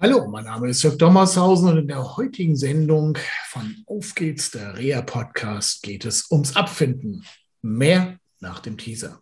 Hallo, 0.00 0.28
mein 0.28 0.44
Name 0.44 0.68
ist 0.68 0.84
Jörg 0.84 0.96
Dommershausen 0.96 1.70
und 1.70 1.78
in 1.78 1.88
der 1.88 2.16
heutigen 2.16 2.54
Sendung 2.54 3.18
von 3.48 3.74
Auf 3.84 4.14
geht's, 4.14 4.52
der 4.52 4.78
Rea 4.78 5.02
Podcast, 5.02 5.82
geht 5.82 6.04
es 6.04 6.30
ums 6.30 6.54
Abfinden. 6.54 7.24
Mehr 7.62 8.16
nach 8.38 8.60
dem 8.60 8.78
Teaser. 8.78 9.18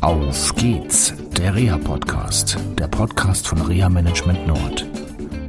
Auf 0.00 0.54
geht's, 0.54 1.12
der 1.36 1.54
Rea 1.54 1.76
Podcast, 1.76 2.56
der 2.78 2.88
Podcast 2.88 3.46
von 3.46 3.60
Rea 3.60 3.90
Management 3.90 4.46
Nord. 4.46 4.86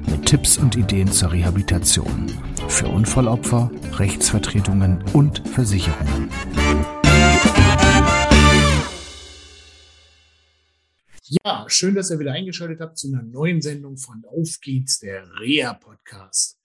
Mit 0.09 0.25
Tipps 0.25 0.57
und 0.57 0.75
Ideen 0.75 1.09
zur 1.09 1.31
Rehabilitation 1.31 2.29
für 2.68 2.89
Unfallopfer, 2.89 3.71
Rechtsvertretungen 3.93 5.05
und 5.13 5.41
Versicherungen. 5.47 6.27
Ja, 11.32 11.66
schön, 11.68 11.93
dass 11.93 12.09
ihr 12.09 12.18
wieder 12.18 12.32
eingeschaltet 12.32 12.80
habt 12.82 12.98
zu 12.98 13.07
einer 13.07 13.21
neuen 13.21 13.61
Sendung 13.61 13.98
von 13.98 14.25
Auf 14.25 14.61
geht's, 14.61 14.97
der 14.97 15.29
Rea 15.39 15.75
Podcast. 15.75 16.57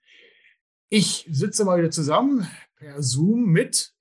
Ich 0.89 1.29
sitze 1.31 1.67
mal 1.67 1.77
wieder 1.77 1.91
zusammen 1.91 2.49
per 2.77 3.03
Zoom 3.03 3.45
mit. 3.45 3.93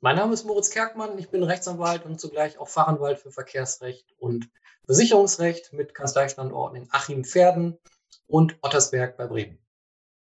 Mein 0.00 0.14
Name 0.14 0.32
ist 0.32 0.44
Moritz 0.44 0.70
Kerkmann, 0.70 1.18
ich 1.18 1.28
bin 1.28 1.42
Rechtsanwalt 1.42 2.04
und 2.04 2.20
zugleich 2.20 2.56
auch 2.58 2.68
Fachanwalt 2.68 3.18
für 3.18 3.32
Verkehrsrecht 3.32 4.14
und 4.16 4.48
Versicherungsrecht 4.86 5.72
mit 5.72 5.92
Kanzleistandorten 5.92 6.82
in 6.82 6.88
Achim, 6.92 7.24
Pferden 7.24 7.76
und 8.28 8.56
Ottersberg 8.62 9.16
bei 9.16 9.26
Bremen. 9.26 9.58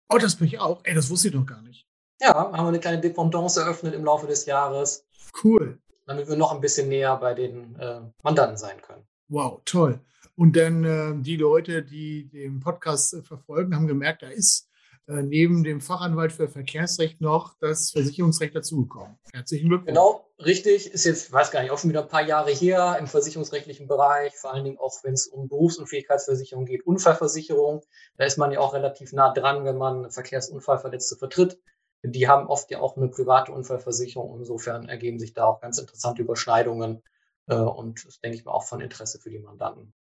Ottersberg 0.08 0.60
auch? 0.60 0.82
Ey, 0.84 0.94
das 0.94 1.10
wusste 1.10 1.28
ich 1.28 1.34
doch 1.34 1.46
gar 1.46 1.62
nicht. 1.62 1.88
Ja, 2.20 2.32
haben 2.32 2.52
wir 2.52 2.68
eine 2.68 2.78
kleine 2.78 3.00
Dependance 3.00 3.60
eröffnet 3.60 3.94
im 3.94 4.04
Laufe 4.04 4.28
des 4.28 4.46
Jahres. 4.46 5.04
Cool. 5.42 5.80
Damit 6.06 6.28
wir 6.28 6.36
noch 6.36 6.52
ein 6.52 6.60
bisschen 6.60 6.88
näher 6.88 7.16
bei 7.16 7.34
den 7.34 7.74
äh, 7.80 8.02
Mandanten 8.22 8.56
sein 8.56 8.80
können. 8.80 9.04
Wow, 9.32 9.62
toll. 9.64 9.98
Und 10.36 10.56
dann 10.56 10.84
äh, 10.84 11.22
die 11.22 11.38
Leute, 11.38 11.82
die 11.82 12.28
den 12.28 12.60
Podcast 12.60 13.14
äh, 13.14 13.22
verfolgen, 13.22 13.74
haben 13.74 13.86
gemerkt, 13.86 14.20
da 14.20 14.28
ist 14.28 14.68
äh, 15.08 15.22
neben 15.22 15.64
dem 15.64 15.80
Fachanwalt 15.80 16.32
für 16.32 16.48
Verkehrsrecht 16.48 17.22
noch 17.22 17.56
das 17.58 17.92
Versicherungsrecht 17.92 18.54
dazugekommen. 18.54 19.18
Herzlichen 19.32 19.70
Glückwunsch. 19.70 19.88
Genau, 19.88 20.26
richtig. 20.38 20.92
Ist 20.92 21.06
jetzt, 21.06 21.32
weiß 21.32 21.50
gar 21.50 21.62
nicht, 21.62 21.70
auch 21.70 21.78
schon 21.78 21.88
wieder 21.88 22.02
ein 22.02 22.08
paar 22.08 22.26
Jahre 22.26 22.50
her 22.50 22.98
im 23.00 23.06
versicherungsrechtlichen 23.06 23.88
Bereich, 23.88 24.36
vor 24.36 24.52
allen 24.52 24.64
Dingen 24.64 24.76
auch, 24.76 24.92
wenn 25.02 25.14
es 25.14 25.28
um 25.28 25.48
Berufsunfähigkeitsversicherung 25.48 26.66
geht, 26.66 26.86
Unfallversicherung. 26.86 27.80
Da 28.18 28.26
ist 28.26 28.36
man 28.36 28.52
ja 28.52 28.60
auch 28.60 28.74
relativ 28.74 29.14
nah 29.14 29.32
dran, 29.32 29.64
wenn 29.64 29.78
man 29.78 30.10
Verkehrsunfallverletzte 30.10 31.16
vertritt. 31.16 31.58
Die 32.02 32.28
haben 32.28 32.48
oft 32.48 32.70
ja 32.70 32.80
auch 32.80 32.98
eine 32.98 33.08
private 33.08 33.50
Unfallversicherung. 33.50 34.40
Insofern 34.40 34.90
ergeben 34.90 35.18
sich 35.18 35.32
da 35.32 35.46
auch 35.46 35.62
ganz 35.62 35.78
interessante 35.78 36.20
Überschneidungen 36.20 37.02
äh, 37.46 37.56
und 37.56 38.04
das 38.06 38.20
denke 38.20 38.36
ich 38.36 38.44
mal 38.44 38.52
auch 38.52 38.64
von 38.64 38.80
Interesse 38.80 39.18
für 39.20 39.30
die 39.30 39.38
Mandanten. 39.38 39.92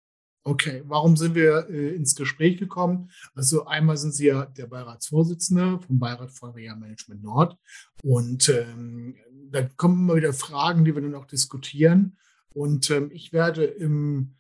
Okay, 0.43 0.83
warum 0.87 1.19
sind 1.19 1.35
wir 1.35 1.69
äh, 1.69 1.95
ins 1.95 2.15
Gespräch 2.15 2.59
gekommen? 2.59 3.11
Also 3.35 3.67
einmal 3.67 3.99
sind 3.99 4.15
Sie 4.15 4.27
ja 4.27 4.47
der 4.47 4.67
Beiratsvorsitzende 4.67 5.81
vom 5.81 5.99
Beirat 5.99 6.31
Feuerwehr 6.31 6.77
Management 6.77 7.23
Nord 7.23 7.57
und 8.03 8.49
ähm, 8.49 9.17
da 9.51 9.63
kommen 9.77 9.99
immer 9.99 10.17
wieder 10.17 10.33
Fragen, 10.33 10.85
die 10.85 10.95
wir 10.95 11.03
dann 11.03 11.15
auch 11.15 11.27
diskutieren. 11.27 12.17
Und 12.55 12.91
ähm, 12.91 13.11
ich 13.13 13.33
werde 13.33 13.65
im 13.65 14.37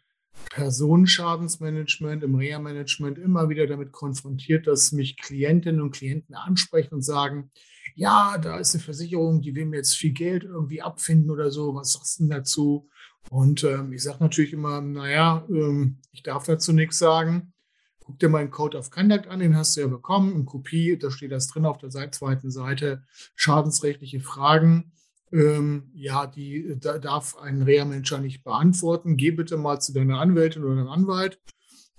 Personenschadensmanagement, 0.51 2.23
im 2.23 2.35
Reha-Management 2.35 3.19
immer 3.19 3.49
wieder 3.49 3.67
damit 3.67 3.93
konfrontiert, 3.93 4.67
dass 4.67 4.93
mich 4.93 5.17
Klientinnen 5.17 5.81
und 5.81 5.93
Klienten 5.93 6.35
ansprechen 6.35 6.95
und 6.95 7.03
sagen, 7.03 7.51
ja, 7.95 8.39
da 8.39 8.59
ist 8.59 8.75
eine 8.75 8.83
Versicherung, 8.83 9.43
die 9.43 9.55
will 9.55 9.67
mir 9.67 9.77
jetzt 9.77 9.97
viel 9.97 10.13
Geld 10.13 10.45
irgendwie 10.45 10.83
abfinden 10.83 11.31
oder 11.31 11.51
so, 11.51 11.75
was 11.75 11.93
sagst 11.93 12.19
du 12.19 12.25
denn 12.25 12.31
dazu? 12.31 12.89
Und 13.29 13.65
ähm, 13.65 13.93
ich 13.93 14.03
sage 14.03 14.23
natürlich 14.23 14.53
immer, 14.53 14.81
naja, 14.81 15.47
ähm, 15.51 15.99
ich 16.13 16.23
darf 16.23 16.47
dazu 16.47 16.73
nichts 16.73 16.99
sagen. 16.99 17.53
Guck 18.01 18.19
dir 18.19 18.29
meinen 18.29 18.51
Code 18.51 18.79
of 18.79 18.91
Conduct 18.91 19.29
an, 19.29 19.41
den 19.41 19.57
hast 19.57 19.77
du 19.77 19.83
ja 19.83 19.87
bekommen, 19.87 20.35
in 20.35 20.47
Kopie, 20.47 20.99
da 20.99 21.11
steht 21.11 21.31
das 21.31 21.47
drin 21.47 21.67
auf 21.67 21.79
der 21.79 21.91
zweiten 21.91 22.51
Seite, 22.51 23.05
schadensrechtliche 23.37 24.21
Fragen. 24.21 24.93
Ähm, 25.33 25.91
ja, 25.95 26.27
die 26.27 26.77
da 26.81 26.99
darf 26.99 27.37
ein 27.37 27.63
Reha-Manager 27.63 28.19
nicht 28.19 28.43
beantworten. 28.43 29.17
Geh 29.17 29.31
bitte 29.31 29.57
mal 29.57 29.81
zu 29.81 29.93
deiner 29.93 30.19
Anwältin 30.19 30.65
oder 30.65 30.77
deinem 30.77 30.89
Anwalt. 30.89 31.41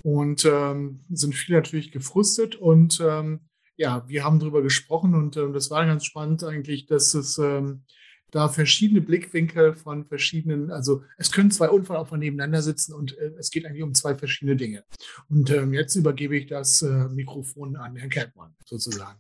Und 0.04 0.46
ähm, 0.46 1.06
sind 1.10 1.36
viele 1.36 1.60
natürlich 1.60 1.92
gefrustet 1.92 2.56
und 2.56 3.00
ähm, 3.02 3.42
ja, 3.78 4.04
wir 4.08 4.24
haben 4.24 4.40
darüber 4.40 4.62
gesprochen 4.62 5.16
und 5.16 5.38
äh, 5.38 5.52
das 5.52 5.70
war 5.70 5.86
ganz 5.86 6.06
spannend 6.06 6.44
eigentlich, 6.44 6.88
dass 6.88 7.14
es 7.14 7.38
ähm, 7.38 7.84
da 8.32 8.48
verschiedene 8.48 9.02
Blickwinkel 9.02 9.74
von 9.74 10.06
verschiedenen, 10.06 10.72
also 10.72 11.04
es 11.18 11.32
können 11.32 11.52
zwei 11.52 11.70
Unfallopfer 11.70 12.18
nebeneinander 12.18 12.62
sitzen 12.62 12.94
und 12.94 13.18
äh, 13.18 13.34
es 13.38 13.52
geht 13.52 13.66
eigentlich 13.66 13.84
um 13.84 13.94
zwei 13.94 14.16
verschiedene 14.16 14.56
Dinge. 14.56 14.84
Und 15.30 15.50
ähm, 15.52 15.74
jetzt 15.74 15.96
übergebe 15.96 16.38
ich 16.38 16.48
das 16.48 16.82
äh, 16.82 17.10
Mikrofon 17.10 17.76
an 17.76 17.96
Herrn 17.96 18.10
Keltmann 18.10 18.56
sozusagen. 18.66 19.20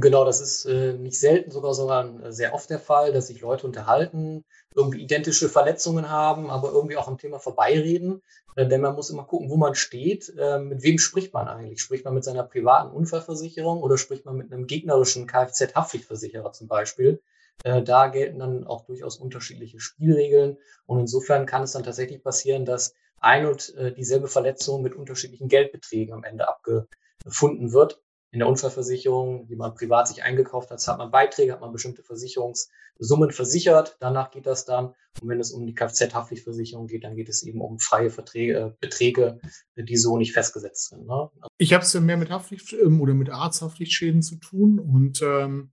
Genau, 0.00 0.26
das 0.26 0.40
ist 0.40 0.66
äh, 0.66 0.92
nicht 0.92 1.18
selten 1.18 1.50
sogar, 1.50 1.72
sondern 1.72 2.22
äh, 2.22 2.32
sehr 2.32 2.52
oft 2.52 2.68
der 2.68 2.78
Fall, 2.78 3.12
dass 3.12 3.28
sich 3.28 3.40
Leute 3.40 3.66
unterhalten, 3.66 4.44
irgendwie 4.74 5.02
identische 5.02 5.48
Verletzungen 5.48 6.10
haben, 6.10 6.50
aber 6.50 6.70
irgendwie 6.70 6.98
auch 6.98 7.08
am 7.08 7.16
Thema 7.16 7.38
vorbeireden. 7.38 8.20
Äh, 8.56 8.66
denn 8.66 8.82
man 8.82 8.94
muss 8.94 9.08
immer 9.08 9.24
gucken, 9.24 9.48
wo 9.48 9.56
man 9.56 9.74
steht. 9.74 10.34
Äh, 10.38 10.58
mit 10.58 10.82
wem 10.82 10.98
spricht 10.98 11.32
man 11.32 11.48
eigentlich? 11.48 11.80
Spricht 11.80 12.04
man 12.04 12.12
mit 12.12 12.24
seiner 12.24 12.42
privaten 12.42 12.94
Unfallversicherung 12.94 13.82
oder 13.82 13.96
spricht 13.96 14.26
man 14.26 14.36
mit 14.36 14.52
einem 14.52 14.66
gegnerischen 14.66 15.26
Kfz-Haftpflichtversicherer 15.26 16.52
zum 16.52 16.68
Beispiel? 16.68 17.22
Äh, 17.64 17.82
da 17.82 18.08
gelten 18.08 18.40
dann 18.40 18.66
auch 18.66 18.84
durchaus 18.84 19.16
unterschiedliche 19.16 19.80
Spielregeln. 19.80 20.58
Und 20.84 21.00
insofern 21.00 21.46
kann 21.46 21.62
es 21.62 21.72
dann 21.72 21.84
tatsächlich 21.84 22.22
passieren, 22.22 22.66
dass 22.66 22.94
ein 23.18 23.46
und 23.46 23.74
äh, 23.76 23.94
dieselbe 23.94 24.28
Verletzung 24.28 24.82
mit 24.82 24.94
unterschiedlichen 24.94 25.48
Geldbeträgen 25.48 26.12
am 26.12 26.22
Ende 26.22 26.48
abgefunden 26.48 27.72
wird 27.72 28.02
in 28.36 28.40
der 28.40 28.48
Unfallversicherung, 28.48 29.46
die 29.46 29.56
man 29.56 29.74
privat 29.74 30.08
sich 30.08 30.22
eingekauft 30.22 30.70
hat, 30.70 30.86
hat 30.86 30.98
man 30.98 31.10
Beiträge, 31.10 31.54
hat 31.54 31.62
man 31.62 31.72
bestimmte 31.72 32.02
Versicherungssummen 32.02 33.30
versichert. 33.30 33.96
Danach 33.98 34.30
geht 34.30 34.44
das 34.44 34.66
dann. 34.66 34.88
Und 35.22 35.28
wenn 35.30 35.40
es 35.40 35.52
um 35.52 35.66
die 35.66 35.74
Kfz-Haftpflichtversicherung 35.74 36.86
geht, 36.86 37.04
dann 37.04 37.16
geht 37.16 37.30
es 37.30 37.42
eben 37.44 37.62
um 37.62 37.78
freie 37.78 38.10
Verträge, 38.10 38.58
äh, 38.58 38.72
Beträge, 38.78 39.40
die 39.74 39.96
so 39.96 40.18
nicht 40.18 40.34
festgesetzt 40.34 40.90
sind. 40.90 41.06
Ne? 41.06 41.30
Ich 41.56 41.72
habe 41.72 41.82
es 41.82 41.94
ja 41.94 42.00
mehr 42.00 42.18
mit 42.18 42.28
Haftpflicht 42.28 42.74
ähm, 42.74 43.00
oder 43.00 43.14
mit 43.14 43.30
Arzthaftpflichtschäden 43.30 44.20
zu 44.20 44.36
tun 44.36 44.80
und 44.80 45.22
ähm, 45.22 45.72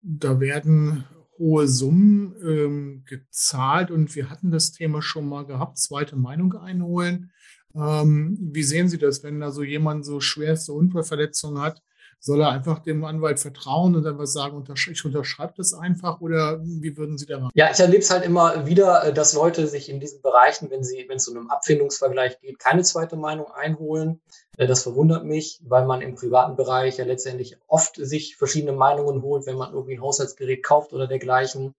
da 0.00 0.38
werden 0.38 1.06
hohe 1.40 1.66
Summen 1.66 2.36
ähm, 2.40 3.02
gezahlt 3.04 3.90
und 3.90 4.14
wir 4.14 4.30
hatten 4.30 4.52
das 4.52 4.70
Thema 4.70 5.02
schon 5.02 5.28
mal 5.28 5.44
gehabt, 5.44 5.78
zweite 5.78 6.14
Meinung 6.14 6.54
einholen. 6.54 7.32
Ähm, 7.74 8.38
wie 8.40 8.62
sehen 8.62 8.88
Sie 8.88 8.98
das, 8.98 9.22
wenn 9.22 9.40
da 9.40 9.50
so 9.50 9.62
jemand 9.62 10.04
so 10.04 10.20
schwerste 10.20 10.72
Unfallverletzungen 10.72 11.62
hat? 11.62 11.82
Soll 12.20 12.40
er 12.40 12.50
einfach 12.50 12.80
dem 12.80 13.04
Anwalt 13.04 13.38
vertrauen 13.38 13.94
und 13.94 14.02
dann 14.02 14.18
was 14.18 14.32
sagen, 14.32 14.64
ich 14.74 15.04
unterschreibe 15.04 15.52
das 15.56 15.72
einfach 15.72 16.20
oder 16.20 16.60
wie 16.64 16.96
würden 16.96 17.16
Sie 17.16 17.26
da 17.26 17.38
machen? 17.38 17.52
Ja, 17.54 17.70
ich 17.70 17.78
erlebe 17.78 18.02
es 18.02 18.10
halt 18.10 18.24
immer 18.24 18.66
wieder, 18.66 19.04
äh, 19.04 19.12
dass 19.12 19.34
Leute 19.34 19.68
sich 19.68 19.88
in 19.88 20.00
diesen 20.00 20.20
Bereichen, 20.20 20.68
wenn 20.70 20.82
sie, 20.82 21.04
wenn 21.08 21.18
es 21.18 21.28
um 21.28 21.36
einen 21.36 21.50
Abfindungsvergleich 21.50 22.40
geht, 22.40 22.58
keine 22.58 22.82
zweite 22.82 23.16
Meinung 23.16 23.46
einholen. 23.52 24.20
Äh, 24.56 24.66
das 24.66 24.82
verwundert 24.82 25.24
mich, 25.24 25.60
weil 25.64 25.86
man 25.86 26.00
im 26.00 26.16
privaten 26.16 26.56
Bereich 26.56 26.96
ja 26.98 27.04
letztendlich 27.04 27.56
oft 27.68 27.94
sich 27.94 28.36
verschiedene 28.36 28.72
Meinungen 28.72 29.22
holt, 29.22 29.46
wenn 29.46 29.56
man 29.56 29.72
irgendwie 29.72 29.94
ein 29.94 30.02
Haushaltsgerät 30.02 30.64
kauft 30.64 30.92
oder 30.92 31.06
dergleichen. 31.06 31.74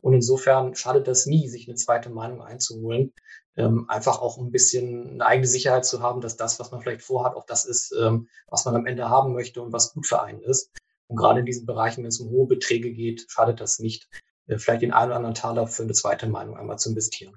Und 0.00 0.12
insofern 0.12 0.74
schadet 0.74 1.06
das 1.06 1.26
nie, 1.26 1.48
sich 1.48 1.68
eine 1.68 1.76
zweite 1.76 2.10
Meinung 2.10 2.42
einzuholen 2.42 3.12
ähm, 3.56 3.88
einfach 3.88 4.20
auch 4.20 4.38
ein 4.38 4.50
bisschen 4.50 5.12
eine 5.12 5.26
eigene 5.26 5.46
Sicherheit 5.46 5.84
zu 5.84 6.02
haben, 6.02 6.20
dass 6.20 6.36
das, 6.36 6.58
was 6.58 6.70
man 6.70 6.80
vielleicht 6.80 7.02
vorhat, 7.02 7.36
auch 7.36 7.46
das 7.46 7.64
ist, 7.64 7.94
ähm, 8.00 8.28
was 8.48 8.64
man 8.64 8.74
am 8.74 8.86
Ende 8.86 9.08
haben 9.08 9.32
möchte 9.32 9.62
und 9.62 9.72
was 9.72 9.92
gut 9.92 10.06
für 10.06 10.22
einen 10.22 10.40
ist. 10.40 10.70
Und 11.06 11.16
gerade 11.16 11.40
in 11.40 11.46
diesen 11.46 11.66
Bereichen, 11.66 12.02
wenn 12.02 12.08
es 12.08 12.20
um 12.20 12.30
hohe 12.30 12.46
Beträge 12.46 12.92
geht, 12.92 13.26
schadet 13.28 13.60
das 13.60 13.78
nicht, 13.78 14.08
äh, 14.46 14.58
vielleicht 14.58 14.82
den 14.82 14.92
einen 14.92 15.10
oder 15.10 15.16
anderen 15.16 15.34
Taler 15.34 15.66
für 15.66 15.82
eine 15.82 15.92
zweite 15.92 16.28
Meinung 16.28 16.56
einmal 16.56 16.78
zu 16.78 16.90
investieren. 16.90 17.36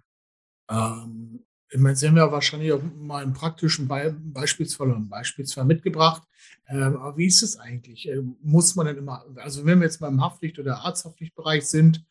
Ähm, 0.69 1.45
ich 1.69 1.79
meine, 1.79 1.95
Sie 1.95 2.07
haben 2.07 2.17
ja 2.17 2.31
wahrscheinlich 2.31 2.71
auch 2.71 2.81
mal 2.95 3.23
einen 3.23 3.33
praktischen 3.33 3.87
Be 3.87 4.15
Beispielsfall 4.19 4.89
oder 4.89 4.99
Beispielsfall 5.01 5.65
mitgebracht. 5.65 6.23
Ähm, 6.69 6.97
aber 6.97 7.17
wie 7.17 7.27
ist 7.27 7.43
es 7.43 7.57
eigentlich? 7.57 8.07
Ähm, 8.07 8.37
muss 8.41 8.75
man 8.75 8.87
denn 8.87 8.97
immer, 8.97 9.25
also 9.35 9.65
wenn 9.65 9.79
wir 9.79 9.85
jetzt 9.85 9.99
beim 9.99 10.21
Haftpflicht- 10.21 10.59
oder 10.59 10.79
Arzthaftpflichtbereich 10.85 11.67
sind, 11.67 12.05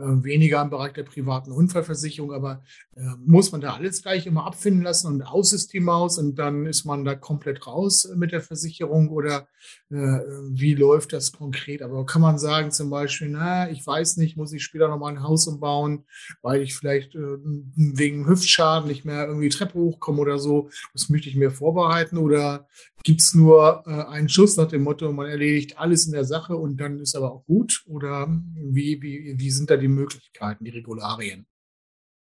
weniger 0.00 0.62
im 0.62 0.70
Bereich 0.70 0.92
der 0.92 1.02
privaten 1.02 1.52
Unfallversicherung, 1.52 2.32
aber 2.32 2.62
äh, 2.96 3.02
muss 3.24 3.52
man 3.52 3.60
da 3.60 3.74
alles 3.74 4.02
gleich 4.02 4.26
immer 4.26 4.46
abfinden 4.46 4.82
lassen 4.82 5.08
und 5.08 5.22
aus 5.22 5.52
ist 5.52 5.72
die 5.72 5.80
Maus 5.80 6.18
und 6.18 6.36
dann 6.36 6.66
ist 6.66 6.84
man 6.84 7.04
da 7.04 7.14
komplett 7.14 7.66
raus 7.66 8.10
mit 8.16 8.32
der 8.32 8.40
Versicherung 8.40 9.08
oder 9.10 9.48
äh, 9.90 9.96
wie 9.96 10.74
läuft 10.74 11.12
das 11.12 11.32
konkret? 11.32 11.82
Aber 11.82 12.06
kann 12.06 12.22
man 12.22 12.38
sagen 12.38 12.70
zum 12.70 12.90
Beispiel, 12.90 13.28
na, 13.28 13.70
ich 13.70 13.86
weiß 13.86 14.16
nicht, 14.16 14.36
muss 14.36 14.52
ich 14.52 14.62
später 14.62 14.88
nochmal 14.88 15.12
ein 15.12 15.22
Haus 15.22 15.46
umbauen, 15.46 16.04
weil 16.42 16.62
ich 16.62 16.74
vielleicht 16.74 17.14
äh, 17.14 17.38
wegen 17.76 18.26
Hüftschaden 18.26 18.88
nicht 18.88 19.04
mehr 19.04 19.26
irgendwie 19.26 19.48
Treppe 19.48 19.78
hochkomme 19.78 20.20
oder 20.20 20.38
so, 20.38 20.70
das 20.92 21.08
möchte 21.08 21.28
ich 21.28 21.36
mir 21.36 21.50
vorbereiten 21.50 22.18
oder 22.18 22.66
gibt 23.02 23.20
es 23.20 23.34
nur 23.34 23.84
äh, 23.86 23.90
einen 23.90 24.28
Schuss 24.28 24.56
nach 24.56 24.68
dem 24.68 24.82
Motto, 24.82 25.10
man 25.12 25.28
erledigt 25.28 25.78
alles 25.78 26.06
in 26.06 26.12
der 26.12 26.24
Sache 26.24 26.56
und 26.56 26.78
dann 26.78 27.00
ist 27.00 27.16
aber 27.16 27.32
auch 27.32 27.44
gut 27.46 27.82
oder 27.86 28.28
wie, 28.54 29.00
wie, 29.00 29.34
wie 29.38 29.50
sind 29.50 29.70
da 29.70 29.76
die 29.76 29.88
Möglichkeiten, 29.90 30.64
die 30.64 30.70
Regularien? 30.70 31.46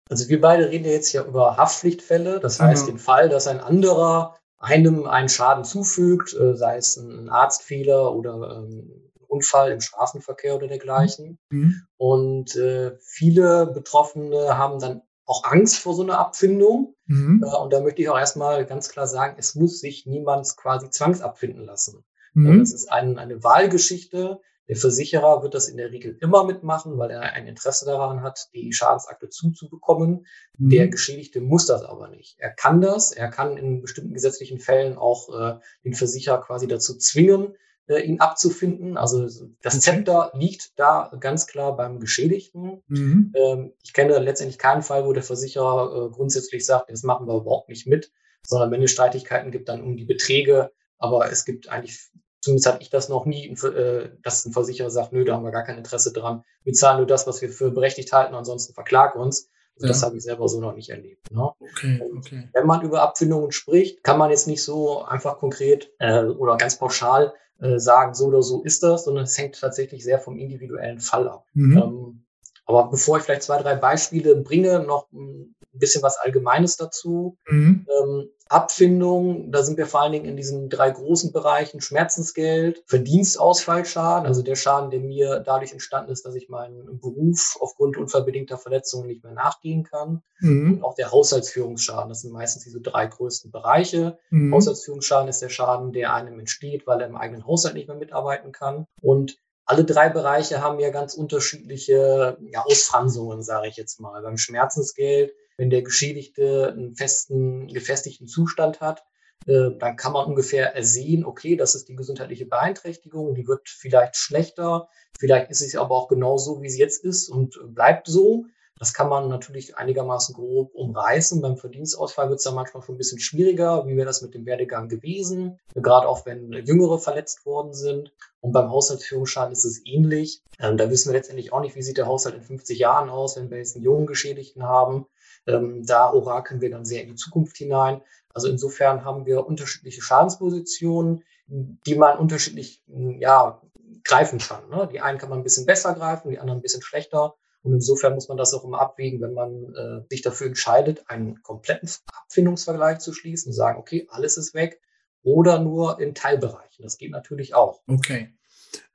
Also 0.09 0.29
wir 0.29 0.39
beide 0.39 0.69
reden 0.69 0.85
ja 0.85 0.91
jetzt 0.91 1.09
hier 1.09 1.25
über 1.25 1.57
Haftpflichtfälle. 1.57 2.39
Das 2.39 2.59
heißt, 2.59 2.85
mhm. 2.85 2.91
den 2.91 2.99
Fall, 2.99 3.29
dass 3.29 3.47
ein 3.47 3.59
anderer 3.59 4.37
einem 4.59 5.05
einen 5.05 5.29
Schaden 5.29 5.63
zufügt, 5.63 6.33
äh, 6.33 6.55
sei 6.55 6.77
es 6.77 6.97
ein 6.97 7.29
Arztfehler 7.29 8.15
oder 8.15 8.57
ähm, 8.57 9.11
Unfall 9.27 9.71
im 9.71 9.81
Straßenverkehr 9.81 10.55
oder 10.55 10.67
dergleichen. 10.67 11.37
Mhm. 11.49 11.81
Und 11.97 12.55
äh, 12.55 12.97
viele 12.99 13.67
Betroffene 13.67 14.57
haben 14.57 14.79
dann 14.79 15.01
auch 15.25 15.43
Angst 15.43 15.79
vor 15.79 15.93
so 15.93 16.03
einer 16.03 16.17
Abfindung. 16.17 16.95
Mhm. 17.05 17.43
Äh, 17.45 17.55
und 17.57 17.71
da 17.71 17.81
möchte 17.81 18.01
ich 18.01 18.09
auch 18.09 18.17
erstmal 18.17 18.65
ganz 18.65 18.89
klar 18.89 19.07
sagen, 19.07 19.35
es 19.37 19.55
muss 19.55 19.79
sich 19.79 20.05
niemand 20.05 20.55
quasi 20.57 20.89
zwangsabfinden 20.89 21.63
lassen. 21.63 22.03
Mhm. 22.33 22.59
Das 22.59 22.71
ist 22.71 22.91
ein, 22.91 23.19
eine 23.19 23.43
Wahlgeschichte. 23.43 24.41
Der 24.67 24.75
Versicherer 24.75 25.43
wird 25.43 25.53
das 25.53 25.69
in 25.69 25.77
der 25.77 25.91
Regel 25.91 26.17
immer 26.19 26.43
mitmachen, 26.43 26.97
weil 26.97 27.11
er 27.11 27.21
ein 27.21 27.47
Interesse 27.47 27.85
daran 27.85 28.21
hat, 28.21 28.49
die 28.53 28.73
Schadensakte 28.73 29.29
zuzubekommen. 29.29 30.25
Mhm. 30.57 30.69
Der 30.69 30.87
Geschädigte 30.89 31.39
muss 31.39 31.65
das 31.65 31.83
aber 31.83 32.09
nicht. 32.09 32.37
Er 32.39 32.51
kann 32.51 32.81
das. 32.81 33.11
Er 33.11 33.29
kann 33.29 33.57
in 33.57 33.81
bestimmten 33.81 34.13
gesetzlichen 34.13 34.59
Fällen 34.59 34.97
auch 34.97 35.29
äh, 35.29 35.59
den 35.85 35.93
Versicherer 35.93 36.41
quasi 36.41 36.67
dazu 36.67 36.97
zwingen, 36.97 37.55
äh, 37.87 38.01
ihn 38.01 38.19
abzufinden. 38.19 38.97
Also 38.97 39.27
das 39.61 39.79
Zepter 39.79 40.31
liegt 40.33 40.77
da 40.77 41.11
ganz 41.19 41.47
klar 41.47 41.75
beim 41.77 41.99
Geschädigten. 41.99 42.83
Mhm. 42.87 43.33
Ähm, 43.35 43.73
ich 43.81 43.93
kenne 43.93 44.19
letztendlich 44.19 44.57
keinen 44.57 44.81
Fall, 44.81 45.05
wo 45.05 45.13
der 45.13 45.23
Versicherer 45.23 46.07
äh, 46.07 46.09
grundsätzlich 46.13 46.65
sagt, 46.65 46.91
das 46.91 47.03
machen 47.03 47.27
wir 47.27 47.37
überhaupt 47.37 47.69
nicht 47.69 47.87
mit, 47.87 48.11
sondern 48.45 48.71
wenn 48.71 48.83
es 48.83 48.91
Streitigkeiten 48.91 49.51
gibt, 49.51 49.69
dann 49.69 49.81
um 49.81 49.95
die 49.95 50.05
Beträge. 50.05 50.71
Aber 50.97 51.31
es 51.31 51.45
gibt 51.45 51.69
eigentlich, 51.69 52.09
zumindest 52.47 52.67
hatte 52.67 52.81
ich 52.81 52.89
das 52.89 53.09
noch 53.09 53.25
nie, 53.25 53.49
äh, 53.49 54.09
dass 54.23 54.45
ein 54.45 54.53
Versicherer 54.53 54.89
sagt, 54.89 55.11
nö, 55.11 55.25
da 55.25 55.33
haben 55.33 55.44
wir 55.44 55.51
gar 55.51 55.65
kein 55.65 55.77
Interesse 55.77 56.13
dran. 56.13 56.44
Wir 56.63 56.71
zahlen 56.71 56.97
nur 56.97 57.05
das, 57.05 57.27
was 57.27 57.41
wir 57.41 57.49
für 57.49 57.71
berechtigt 57.71 58.13
halten, 58.13 58.35
ansonsten 58.35 58.73
verklag 58.73 59.15
uns. 59.15 59.49
Ja. 59.79 59.89
Das 59.89 60.01
habe 60.01 60.15
ich 60.15 60.23
selber 60.23 60.47
so 60.47 60.61
noch 60.61 60.73
nicht 60.73 60.89
erlebt. 60.89 61.29
Ne? 61.29 61.51
Okay, 61.59 62.01
okay. 62.17 62.49
Wenn 62.53 62.65
man 62.65 62.81
über 62.83 63.01
Abfindungen 63.01 63.51
spricht, 63.51 64.01
kann 64.01 64.17
man 64.17 64.31
jetzt 64.31 64.47
nicht 64.47 64.63
so 64.63 65.03
einfach 65.03 65.38
konkret 65.39 65.91
äh, 65.99 66.23
oder 66.23 66.55
ganz 66.55 66.79
pauschal 66.79 67.33
äh, 67.59 67.79
sagen, 67.79 68.13
so 68.13 68.27
oder 68.27 68.41
so 68.41 68.63
ist 68.63 68.81
das, 68.81 69.03
sondern 69.03 69.25
es 69.25 69.38
hängt 69.38 69.59
tatsächlich 69.59 70.03
sehr 70.03 70.19
vom 70.19 70.39
individuellen 70.39 70.99
Fall 70.99 71.27
ab. 71.27 71.45
Mhm. 71.53 71.77
Ähm, 71.77 72.25
aber 72.65 72.89
bevor 72.89 73.17
ich 73.17 73.23
vielleicht 73.23 73.44
zwei, 73.44 73.61
drei 73.61 73.75
Beispiele 73.75 74.38
bringe, 74.38 74.79
noch 74.79 75.11
ein 75.11 75.53
bisschen 75.73 76.01
was 76.01 76.17
Allgemeines 76.17 76.77
dazu. 76.77 77.38
Mhm. 77.47 77.85
Ähm, 77.88 78.29
Abfindung, 78.49 79.51
da 79.51 79.63
sind 79.63 79.77
wir 79.77 79.88
vor 79.88 80.01
allen 80.01 80.11
Dingen 80.11 80.25
in 80.25 80.38
diesen 80.38 80.69
drei 80.69 80.89
großen 80.89 81.31
Bereichen 81.31 81.81
Schmerzensgeld, 81.81 82.83
Verdienstausfallschaden, 82.85 84.27
also 84.27 84.41
der 84.41 84.55
Schaden, 84.55 84.91
der 84.91 84.99
mir 84.99 85.39
dadurch 85.39 85.71
entstanden 85.71 86.11
ist, 86.11 86.25
dass 86.25 86.35
ich 86.35 86.49
meinen 86.49 86.99
Beruf 86.99 87.57
aufgrund 87.59 87.97
unverbedingter 87.97 88.57
Verletzungen 88.57 89.07
nicht 89.07 89.23
mehr 89.23 89.33
nachgehen 89.33 89.83
kann. 89.83 90.21
Mhm. 90.39 90.75
Und 90.75 90.83
auch 90.83 90.95
der 90.95 91.11
Haushaltsführungsschaden, 91.11 92.09
das 92.09 92.21
sind 92.21 92.31
meistens 92.31 92.63
diese 92.63 92.81
drei 92.81 93.07
größten 93.07 93.51
Bereiche. 93.51 94.17
Mhm. 94.29 94.53
Haushaltsführungsschaden 94.53 95.29
ist 95.29 95.41
der 95.41 95.49
Schaden, 95.49 95.91
der 95.94 96.13
einem 96.13 96.39
entsteht, 96.39 96.88
weil 96.88 97.01
er 97.01 97.07
im 97.07 97.15
eigenen 97.15 97.45
Haushalt 97.45 97.75
nicht 97.75 97.88
mehr 97.88 97.97
mitarbeiten 97.97 98.51
kann. 98.51 98.85
Und 99.01 99.38
alle 99.65 99.83
drei 99.83 100.07
Bereiche 100.09 100.61
haben 100.61 100.79
ja 100.79 100.89
ganz 100.91 101.13
unterschiedliche 101.13 102.38
ja, 102.51 102.63
Ausfransungen, 102.63 103.44
sage 103.44 103.67
ich 103.67 103.75
jetzt 103.75 103.99
mal. 103.99 104.21
Beim 104.21 104.38
Schmerzensgeld 104.38 105.33
wenn 105.57 105.69
der 105.69 105.81
Geschädigte 105.81 106.71
einen 106.71 106.95
festen, 106.95 107.68
gefestigten 107.68 108.27
Zustand 108.27 108.80
hat, 108.80 109.04
äh, 109.45 109.71
dann 109.77 109.95
kann 109.95 110.13
man 110.13 110.25
ungefähr 110.25 110.75
ersehen, 110.75 111.25
okay, 111.25 111.56
das 111.56 111.75
ist 111.75 111.89
die 111.89 111.95
gesundheitliche 111.95 112.45
Beeinträchtigung, 112.45 113.36
die 113.36 113.48
wird 113.48 113.68
vielleicht 113.69 114.15
schlechter, 114.15 114.89
vielleicht 115.19 115.50
ist 115.50 115.62
es 115.62 115.75
aber 115.75 115.95
auch 115.95 116.07
genau 116.07 116.38
so, 116.38 116.62
wie 116.62 116.69
sie 116.69 116.80
jetzt 116.80 117.04
ist 117.04 117.30
und 117.30 117.59
bleibt 117.74 118.07
so. 118.07 118.45
Das 118.80 118.94
kann 118.94 119.09
man 119.09 119.27
natürlich 119.27 119.75
einigermaßen 119.75 120.36
grob 120.36 120.74
umreißen. 120.75 121.42
Beim 121.42 121.57
Verdienstausfall 121.57 122.30
wird 122.30 122.38
es 122.38 122.44
dann 122.44 122.54
manchmal 122.54 122.83
schon 122.83 122.94
ein 122.94 123.00
bisschen 123.00 123.19
schwieriger. 123.19 123.88
Wie 123.88 123.95
wäre 123.95 124.06
das 124.06 124.21
mit 124.21 124.36
dem 124.36 124.45
Werdegang 124.45 124.88
gewesen? 124.88 125.59
Gerade 125.74 126.07
auch 126.07 126.27
wenn 126.27 126.54
Jüngere 126.54 127.00
verletzt 127.00 127.45
worden 127.48 127.74
sind. 127.74 128.12
Und 128.39 128.51
beim 128.51 128.69
Haushaltsführungsschaden 128.69 129.51
ist 129.51 129.65
es 129.65 129.81
ähnlich. 129.86 130.44
Ähm, 130.59 130.77
da 130.77 130.92
wissen 130.92 131.09
wir 131.09 131.18
letztendlich 131.18 131.54
auch 131.54 131.62
nicht, 131.62 131.75
wie 131.75 131.81
sieht 131.81 131.98
der 131.98 132.06
Haushalt 132.06 132.36
in 132.36 132.44
50 132.44 132.77
Jahren 132.77 133.09
aus, 133.09 133.36
wenn 133.36 133.50
wir 133.50 133.57
jetzt 133.57 133.75
einen 133.75 133.86
jungen 133.86 134.06
Geschädigten 134.06 134.63
haben. 134.63 135.07
Ähm, 135.47 135.85
da 135.85 136.11
orakeln 136.11 136.61
wir 136.61 136.69
dann 136.69 136.85
sehr 136.85 137.03
in 137.03 137.09
die 137.09 137.15
Zukunft 137.15 137.57
hinein. 137.57 138.01
Also 138.33 138.49
insofern 138.49 139.03
haben 139.03 139.25
wir 139.25 139.47
unterschiedliche 139.47 140.01
Schadenspositionen, 140.01 141.23
die 141.47 141.95
man 141.95 142.17
unterschiedlich 142.17 142.83
ja, 143.19 143.61
greifen 144.03 144.39
kann. 144.39 144.69
Ne? 144.69 144.88
Die 144.91 144.99
einen 144.99 145.17
kann 145.17 145.29
man 145.29 145.39
ein 145.39 145.44
bisschen 145.44 145.65
besser 145.65 145.94
greifen, 145.94 146.29
die 146.29 146.39
anderen 146.39 146.59
ein 146.59 146.61
bisschen 146.61 146.81
schlechter. 146.81 147.35
Und 147.63 147.73
insofern 147.73 148.13
muss 148.13 148.27
man 148.27 148.38
das 148.38 148.53
auch 148.53 148.63
immer 148.63 148.79
abwägen, 148.79 149.21
wenn 149.21 149.33
man 149.33 149.73
äh, 149.73 150.05
sich 150.09 150.21
dafür 150.21 150.47
entscheidet, 150.47 151.09
einen 151.09 151.41
kompletten 151.41 151.89
Abfindungsvergleich 152.13 152.99
zu 152.99 153.13
schließen 153.13 153.49
und 153.49 153.53
sagen, 153.53 153.79
okay, 153.79 154.07
alles 154.09 154.38
ist 154.38 154.53
weg 154.53 154.79
oder 155.23 155.59
nur 155.59 155.99
in 155.99 156.15
Teilbereichen. 156.15 156.83
Das 156.83 156.97
geht 156.97 157.11
natürlich 157.11 157.55
auch. 157.55 157.81
Okay. 157.88 158.33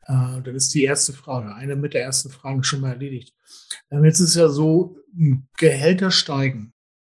Äh, 0.06 0.42
dann 0.42 0.54
ist 0.54 0.74
die 0.74 0.84
erste 0.84 1.12
Frage, 1.12 1.54
eine 1.54 1.76
mit 1.76 1.94
der 1.94 2.02
ersten 2.02 2.30
Frage 2.30 2.64
schon 2.64 2.80
mal 2.80 2.92
erledigt. 2.92 3.34
Ähm, 3.90 4.04
jetzt 4.04 4.20
ist 4.20 4.34
ja 4.34 4.48
so, 4.48 4.96
Gehälter 5.58 6.10
steigen 6.10 6.72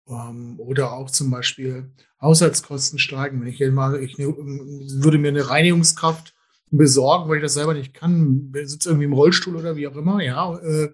ähm, 0.08 0.58
oder 0.58 0.92
auch 0.92 1.10
zum 1.10 1.30
Beispiel 1.30 1.92
Haushaltskosten 2.20 2.98
steigen. 2.98 3.40
Wenn 3.40 3.48
ich 3.48 3.58
jetzt 3.58 3.74
mal, 3.74 4.02
ich 4.02 4.18
ne, 4.18 4.26
würde 4.26 5.18
mir 5.18 5.28
eine 5.28 5.48
Reinigungskraft 5.48 6.34
besorgen, 6.70 7.28
weil 7.28 7.38
ich 7.38 7.42
das 7.42 7.54
selber 7.54 7.74
nicht 7.74 7.94
kann, 7.94 8.52
sitze 8.64 8.90
irgendwie 8.90 9.06
im 9.06 9.12
Rollstuhl 9.12 9.56
oder 9.56 9.76
wie 9.76 9.88
auch 9.88 9.96
immer, 9.96 10.22
ja, 10.22 10.58
äh, 10.58 10.90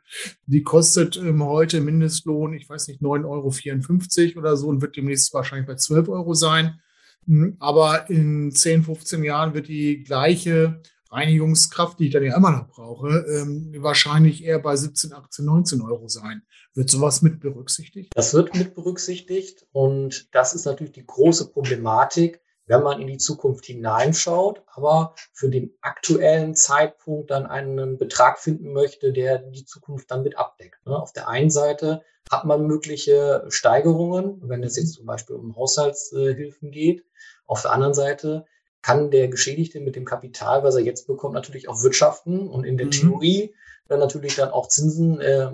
die 0.46 0.62
kostet 0.62 1.16
ähm, 1.16 1.42
heute 1.42 1.80
Mindestlohn, 1.80 2.54
ich 2.54 2.68
weiß 2.68 2.88
nicht, 2.88 3.02
9,54 3.02 4.30
Euro 4.30 4.38
oder 4.38 4.56
so 4.56 4.68
und 4.68 4.82
wird 4.82 4.96
demnächst 4.96 5.34
wahrscheinlich 5.34 5.66
bei 5.66 5.74
12 5.74 6.08
Euro 6.08 6.34
sein. 6.34 6.80
Hm, 7.26 7.56
aber 7.58 8.08
in 8.08 8.52
10, 8.52 8.84
15 8.84 9.24
Jahren 9.24 9.54
wird 9.54 9.68
die 9.68 10.04
gleiche 10.04 10.80
Reinigungskraft, 11.14 11.98
die 11.98 12.06
ich 12.06 12.12
dann 12.12 12.24
ja 12.24 12.36
immer 12.36 12.50
noch 12.50 12.68
brauche, 12.68 13.08
ähm, 13.28 13.74
wahrscheinlich 13.78 14.44
eher 14.44 14.58
bei 14.58 14.76
17, 14.76 15.12
18, 15.12 15.44
19 15.44 15.82
Euro 15.82 16.08
sein. 16.08 16.42
Wird 16.74 16.90
sowas 16.90 17.22
mit 17.22 17.40
berücksichtigt? 17.40 18.12
Das 18.14 18.34
wird 18.34 18.54
mit 18.54 18.74
berücksichtigt 18.74 19.66
und 19.72 20.34
das 20.34 20.54
ist 20.54 20.64
natürlich 20.64 20.92
die 20.92 21.06
große 21.06 21.50
Problematik, 21.50 22.40
wenn 22.66 22.82
man 22.82 23.00
in 23.00 23.06
die 23.06 23.18
Zukunft 23.18 23.66
hineinschaut, 23.66 24.62
aber 24.66 25.14
für 25.32 25.50
den 25.50 25.74
aktuellen 25.82 26.54
Zeitpunkt 26.54 27.30
dann 27.30 27.46
einen 27.46 27.98
Betrag 27.98 28.38
finden 28.38 28.72
möchte, 28.72 29.12
der 29.12 29.38
die 29.38 29.66
Zukunft 29.66 30.10
dann 30.10 30.22
mit 30.22 30.38
abdeckt. 30.38 30.84
Ne? 30.86 30.96
Auf 30.96 31.12
der 31.12 31.28
einen 31.28 31.50
Seite 31.50 32.02
hat 32.30 32.46
man 32.46 32.66
mögliche 32.66 33.44
Steigerungen, 33.48 34.40
wenn 34.48 34.62
es 34.62 34.76
jetzt 34.76 34.94
zum 34.94 35.06
Beispiel 35.06 35.36
um 35.36 35.54
Haushaltshilfen 35.56 36.70
geht. 36.70 37.04
Auf 37.46 37.62
der 37.62 37.72
anderen 37.72 37.94
Seite 37.94 38.46
kann 38.84 39.10
der 39.10 39.28
Geschädigte 39.28 39.80
mit 39.80 39.96
dem 39.96 40.04
Kapital, 40.04 40.62
was 40.62 40.74
er 40.74 40.82
jetzt 40.82 41.06
bekommt, 41.06 41.32
natürlich 41.32 41.70
auch 41.70 41.82
wirtschaften 41.82 42.50
und 42.50 42.64
in 42.64 42.76
der 42.76 42.86
mhm. 42.86 42.90
Theorie 42.90 43.54
dann 43.88 43.98
natürlich 43.98 44.36
dann 44.36 44.50
auch 44.50 44.68
Zinsen 44.68 45.22
äh, 45.22 45.50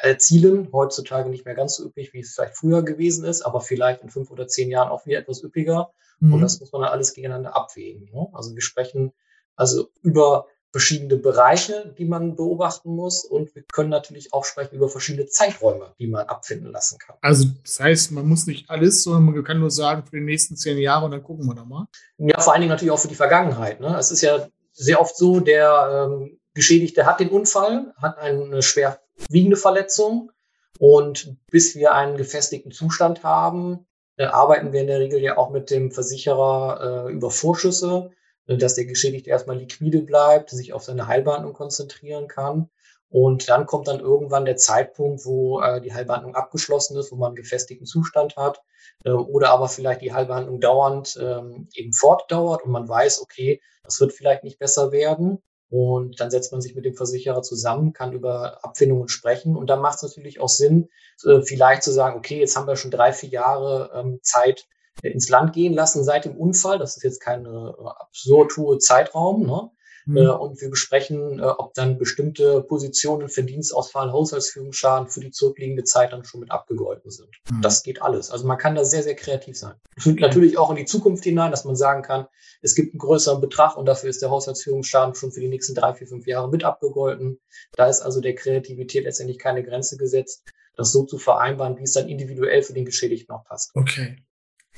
erzielen. 0.00 0.68
Heutzutage 0.72 1.28
nicht 1.28 1.44
mehr 1.44 1.56
ganz 1.56 1.74
so 1.74 1.86
üppig, 1.86 2.12
wie 2.12 2.20
es 2.20 2.34
vielleicht 2.34 2.56
früher 2.56 2.84
gewesen 2.84 3.24
ist, 3.24 3.42
aber 3.42 3.60
vielleicht 3.60 4.02
in 4.02 4.10
fünf 4.10 4.30
oder 4.30 4.46
zehn 4.46 4.70
Jahren 4.70 4.90
auch 4.90 5.06
wieder 5.06 5.18
etwas 5.18 5.42
üppiger. 5.42 5.90
Mhm. 6.20 6.34
Und 6.34 6.40
das 6.40 6.60
muss 6.60 6.70
man 6.70 6.82
dann 6.82 6.92
alles 6.92 7.14
gegeneinander 7.14 7.56
abwägen. 7.56 8.10
Ne? 8.12 8.28
Also 8.32 8.54
wir 8.54 8.62
sprechen 8.62 9.12
also 9.56 9.88
über 10.02 10.46
verschiedene 10.78 11.16
Bereiche, 11.16 11.92
die 11.98 12.04
man 12.04 12.36
beobachten 12.36 12.94
muss. 12.94 13.24
Und 13.24 13.52
wir 13.56 13.64
können 13.72 13.90
natürlich 13.90 14.32
auch 14.32 14.44
sprechen 14.44 14.76
über 14.76 14.88
verschiedene 14.88 15.26
Zeiträume, 15.26 15.92
die 15.98 16.06
man 16.06 16.26
abfinden 16.26 16.70
lassen 16.70 16.98
kann. 16.98 17.16
Also 17.20 17.48
das 17.64 17.80
heißt, 17.80 18.12
man 18.12 18.28
muss 18.28 18.46
nicht 18.46 18.70
alles, 18.70 19.02
sondern 19.02 19.24
man 19.24 19.42
kann 19.42 19.58
nur 19.58 19.72
sagen, 19.72 20.04
für 20.04 20.16
die 20.16 20.24
nächsten 20.24 20.56
zehn 20.56 20.78
Jahre 20.78 21.06
und 21.06 21.10
dann 21.10 21.24
gucken 21.24 21.46
wir 21.46 21.54
nochmal. 21.54 21.86
Ja, 22.18 22.40
vor 22.40 22.52
allen 22.52 22.60
Dingen 22.60 22.70
natürlich 22.70 22.92
auch 22.92 23.00
für 23.00 23.08
die 23.08 23.16
Vergangenheit. 23.16 23.80
Ne? 23.80 23.96
Es 23.98 24.12
ist 24.12 24.22
ja 24.22 24.46
sehr 24.72 25.00
oft 25.00 25.16
so, 25.16 25.40
der 25.40 26.08
ähm, 26.08 26.38
Geschädigte 26.54 27.06
hat 27.06 27.18
den 27.18 27.30
Unfall, 27.30 27.92
hat 28.00 28.18
eine 28.18 28.62
schwerwiegende 28.62 29.56
Verletzung 29.56 30.30
und 30.78 31.36
bis 31.50 31.74
wir 31.74 31.92
einen 31.92 32.16
gefestigten 32.16 32.70
Zustand 32.70 33.24
haben, 33.24 33.84
äh, 34.16 34.26
arbeiten 34.26 34.72
wir 34.72 34.82
in 34.82 34.86
der 34.86 35.00
Regel 35.00 35.20
ja 35.20 35.38
auch 35.38 35.50
mit 35.50 35.72
dem 35.72 35.90
Versicherer 35.90 37.08
äh, 37.08 37.12
über 37.12 37.32
Vorschüsse 37.32 38.12
dass 38.56 38.74
der 38.74 38.86
Geschädigte 38.86 39.30
erstmal 39.30 39.58
liquide 39.58 40.00
bleibt, 40.00 40.50
sich 40.50 40.72
auf 40.72 40.82
seine 40.82 41.06
Heilbehandlung 41.06 41.52
konzentrieren 41.52 42.28
kann. 42.28 42.70
Und 43.10 43.48
dann 43.48 43.66
kommt 43.66 43.88
dann 43.88 44.00
irgendwann 44.00 44.44
der 44.44 44.56
Zeitpunkt, 44.56 45.24
wo 45.24 45.60
äh, 45.60 45.80
die 45.80 45.94
Heilbehandlung 45.94 46.34
abgeschlossen 46.34 46.96
ist, 46.98 47.10
wo 47.10 47.16
man 47.16 47.28
einen 47.28 47.36
gefestigten 47.36 47.86
Zustand 47.86 48.36
hat 48.36 48.62
äh, 49.04 49.10
oder 49.10 49.50
aber 49.50 49.68
vielleicht 49.68 50.02
die 50.02 50.12
Heilbehandlung 50.12 50.60
dauernd 50.60 51.18
ähm, 51.20 51.68
eben 51.74 51.92
fortdauert 51.92 52.64
und 52.64 52.70
man 52.70 52.88
weiß, 52.88 53.22
okay, 53.22 53.62
das 53.82 54.00
wird 54.00 54.12
vielleicht 54.12 54.44
nicht 54.44 54.58
besser 54.58 54.92
werden. 54.92 55.42
Und 55.70 56.18
dann 56.20 56.30
setzt 56.30 56.52
man 56.52 56.62
sich 56.62 56.74
mit 56.74 56.86
dem 56.86 56.94
Versicherer 56.94 57.42
zusammen, 57.42 57.92
kann 57.92 58.14
über 58.14 58.64
Abfindungen 58.64 59.08
sprechen. 59.08 59.54
Und 59.54 59.68
dann 59.68 59.80
macht 59.80 59.96
es 59.96 60.02
natürlich 60.02 60.40
auch 60.40 60.48
Sinn, 60.48 60.88
äh, 61.24 61.42
vielleicht 61.42 61.82
zu 61.82 61.92
sagen, 61.92 62.16
okay, 62.16 62.40
jetzt 62.40 62.56
haben 62.56 62.66
wir 62.66 62.76
schon 62.76 62.90
drei, 62.90 63.12
vier 63.12 63.28
Jahre 63.28 63.90
ähm, 63.94 64.20
Zeit, 64.22 64.66
ins 65.02 65.28
Land 65.28 65.52
gehen 65.52 65.74
lassen 65.74 66.04
seit 66.04 66.24
dem 66.24 66.36
Unfall. 66.36 66.78
Das 66.78 66.96
ist 66.96 67.02
jetzt 67.02 67.20
kein 67.20 67.46
äh, 67.46 67.48
absurd 67.48 68.56
hoher 68.56 68.78
Zeitraum. 68.78 69.46
Ne? 69.46 69.70
Mhm. 70.08 70.16
Äh, 70.16 70.28
und 70.28 70.60
wir 70.60 70.70
besprechen, 70.70 71.38
äh, 71.38 71.42
ob 71.42 71.74
dann 71.74 71.98
bestimmte 71.98 72.62
Positionen 72.62 73.28
für 73.28 73.42
Dienstausfall, 73.42 74.10
Haushaltsführungsschaden 74.10 75.08
für 75.08 75.20
die 75.20 75.30
zurückliegende 75.30 75.84
Zeit 75.84 76.12
dann 76.12 76.24
schon 76.24 76.40
mit 76.40 76.50
abgegolten 76.50 77.10
sind. 77.10 77.28
Mhm. 77.50 77.60
Das 77.60 77.82
geht 77.82 78.00
alles. 78.00 78.30
Also 78.30 78.46
man 78.46 78.56
kann 78.56 78.74
da 78.74 78.84
sehr, 78.84 79.02
sehr 79.02 79.14
kreativ 79.14 79.58
sein. 79.58 79.74
Natürlich 80.04 80.56
auch 80.56 80.70
in 80.70 80.76
die 80.76 80.86
Zukunft 80.86 81.24
hinein, 81.24 81.50
dass 81.50 81.64
man 81.64 81.76
sagen 81.76 82.02
kann, 82.02 82.26
es 82.62 82.74
gibt 82.74 82.94
einen 82.94 82.98
größeren 82.98 83.40
Betrag 83.40 83.76
und 83.76 83.86
dafür 83.86 84.08
ist 84.08 84.22
der 84.22 84.30
Haushaltsführungsschaden 84.30 85.14
schon 85.14 85.30
für 85.30 85.40
die 85.40 85.48
nächsten 85.48 85.74
drei, 85.74 85.92
vier, 85.92 86.06
fünf 86.06 86.26
Jahre 86.26 86.48
mit 86.48 86.64
abgegolten. 86.64 87.38
Da 87.72 87.86
ist 87.86 88.00
also 88.00 88.20
der 88.20 88.34
Kreativität 88.34 89.04
letztendlich 89.04 89.38
keine 89.38 89.62
Grenze 89.62 89.96
gesetzt, 89.96 90.44
das 90.74 90.90
so 90.90 91.04
zu 91.04 91.18
vereinbaren, 91.18 91.76
wie 91.76 91.82
es 91.82 91.92
dann 91.92 92.08
individuell 92.08 92.62
für 92.62 92.72
den 92.72 92.84
Geschädigten 92.84 93.34
auch 93.34 93.44
passt. 93.44 93.72
Okay. 93.74 94.16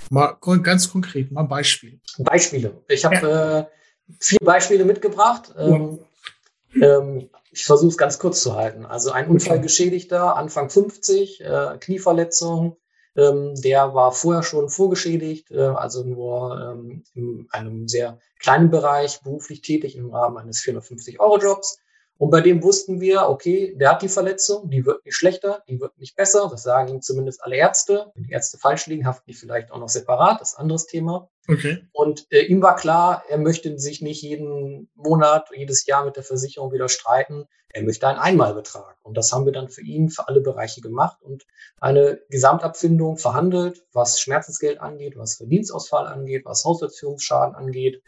Mal 0.09 0.37
ganz 0.63 0.91
konkret, 0.91 1.31
mal 1.31 1.43
Beispiel. 1.43 2.01
Beispiele. 2.19 2.83
Ich 2.89 3.05
habe 3.05 3.17
ja. 3.17 3.59
äh, 3.61 3.67
vier 4.19 4.39
Beispiele 4.43 4.85
mitgebracht. 4.85 5.55
Ähm, 5.59 5.99
ähm, 6.81 7.29
ich 7.53 7.65
versuche 7.65 7.91
es 7.91 7.99
ganz 7.99 8.19
kurz 8.19 8.41
zu 8.41 8.55
halten. 8.55 8.87
Also 8.87 9.11
ein 9.11 9.29
Unfallgeschädigter, 9.29 10.37
Anfang 10.37 10.71
50, 10.71 11.41
äh, 11.41 11.79
Knieverletzung, 11.81 12.77
ähm, 13.17 13.55
der 13.57 13.95
war 13.95 14.13
vorher 14.13 14.43
schon 14.43 14.69
vorgeschädigt, 14.69 15.51
äh, 15.51 15.61
also 15.61 16.05
nur 16.05 16.75
ähm, 16.75 17.03
in 17.15 17.49
einem 17.51 17.89
sehr 17.89 18.19
kleinen 18.39 18.71
Bereich 18.71 19.21
beruflich 19.23 19.63
tätig 19.63 19.97
im 19.97 20.11
Rahmen 20.11 20.39
eines 20.39 20.61
450-Euro-Jobs. 20.61 21.79
Und 22.21 22.29
bei 22.29 22.43
dem 22.43 22.63
wussten 22.63 23.01
wir, 23.01 23.31
okay, 23.31 23.75
der 23.79 23.93
hat 23.93 24.03
die 24.03 24.09
Verletzung, 24.11 24.69
die 24.69 24.85
wird 24.85 25.07
nicht 25.07 25.15
schlechter, 25.15 25.65
die 25.67 25.81
wird 25.81 25.97
nicht 25.97 26.17
besser. 26.17 26.49
Das 26.51 26.63
sagen 26.63 26.89
ihm 26.89 27.01
zumindest 27.01 27.43
alle 27.43 27.57
Ärzte. 27.57 28.13
Wenn 28.15 28.25
die 28.25 28.33
Ärzte 28.33 28.59
falsch 28.59 28.87
liegen, 28.89 29.07
haften 29.07 29.25
die 29.31 29.33
vielleicht 29.33 29.73
auch 29.73 29.79
noch 29.79 29.89
separat. 29.89 30.39
Das 30.39 30.51
ist 30.51 30.59
ein 30.59 30.65
anderes 30.65 30.85
Thema. 30.85 31.31
Okay. 31.49 31.79
Und 31.93 32.31
äh, 32.31 32.43
ihm 32.43 32.61
war 32.61 32.77
klar, 32.77 33.25
er 33.31 33.39
möchte 33.39 33.79
sich 33.79 34.03
nicht 34.03 34.21
jeden 34.21 34.91
Monat, 34.95 35.49
jedes 35.57 35.87
Jahr 35.87 36.05
mit 36.05 36.17
der 36.17 36.23
Versicherung 36.23 36.73
wieder 36.73 36.91
streiten. 36.91 37.47
Er 37.73 37.85
möchte 37.85 38.07
einen 38.07 38.19
Einmalbetrag. 38.19 38.99
Und 39.03 39.17
das 39.17 39.33
haben 39.33 39.47
wir 39.47 39.53
dann 39.55 39.71
für 39.71 39.81
ihn 39.81 40.11
für 40.11 40.29
alle 40.29 40.43
Bereiche 40.43 40.83
gemacht 40.83 41.23
und 41.23 41.47
eine 41.81 42.21
Gesamtabfindung 42.29 43.17
verhandelt, 43.17 43.83
was 43.95 44.21
Schmerzensgeld 44.21 44.79
angeht, 44.79 45.17
was 45.17 45.37
Verdienstausfall 45.37 46.07
angeht, 46.07 46.45
was 46.45 46.67
Haushaltsführungsschaden 46.67 47.55
angeht. 47.55 48.03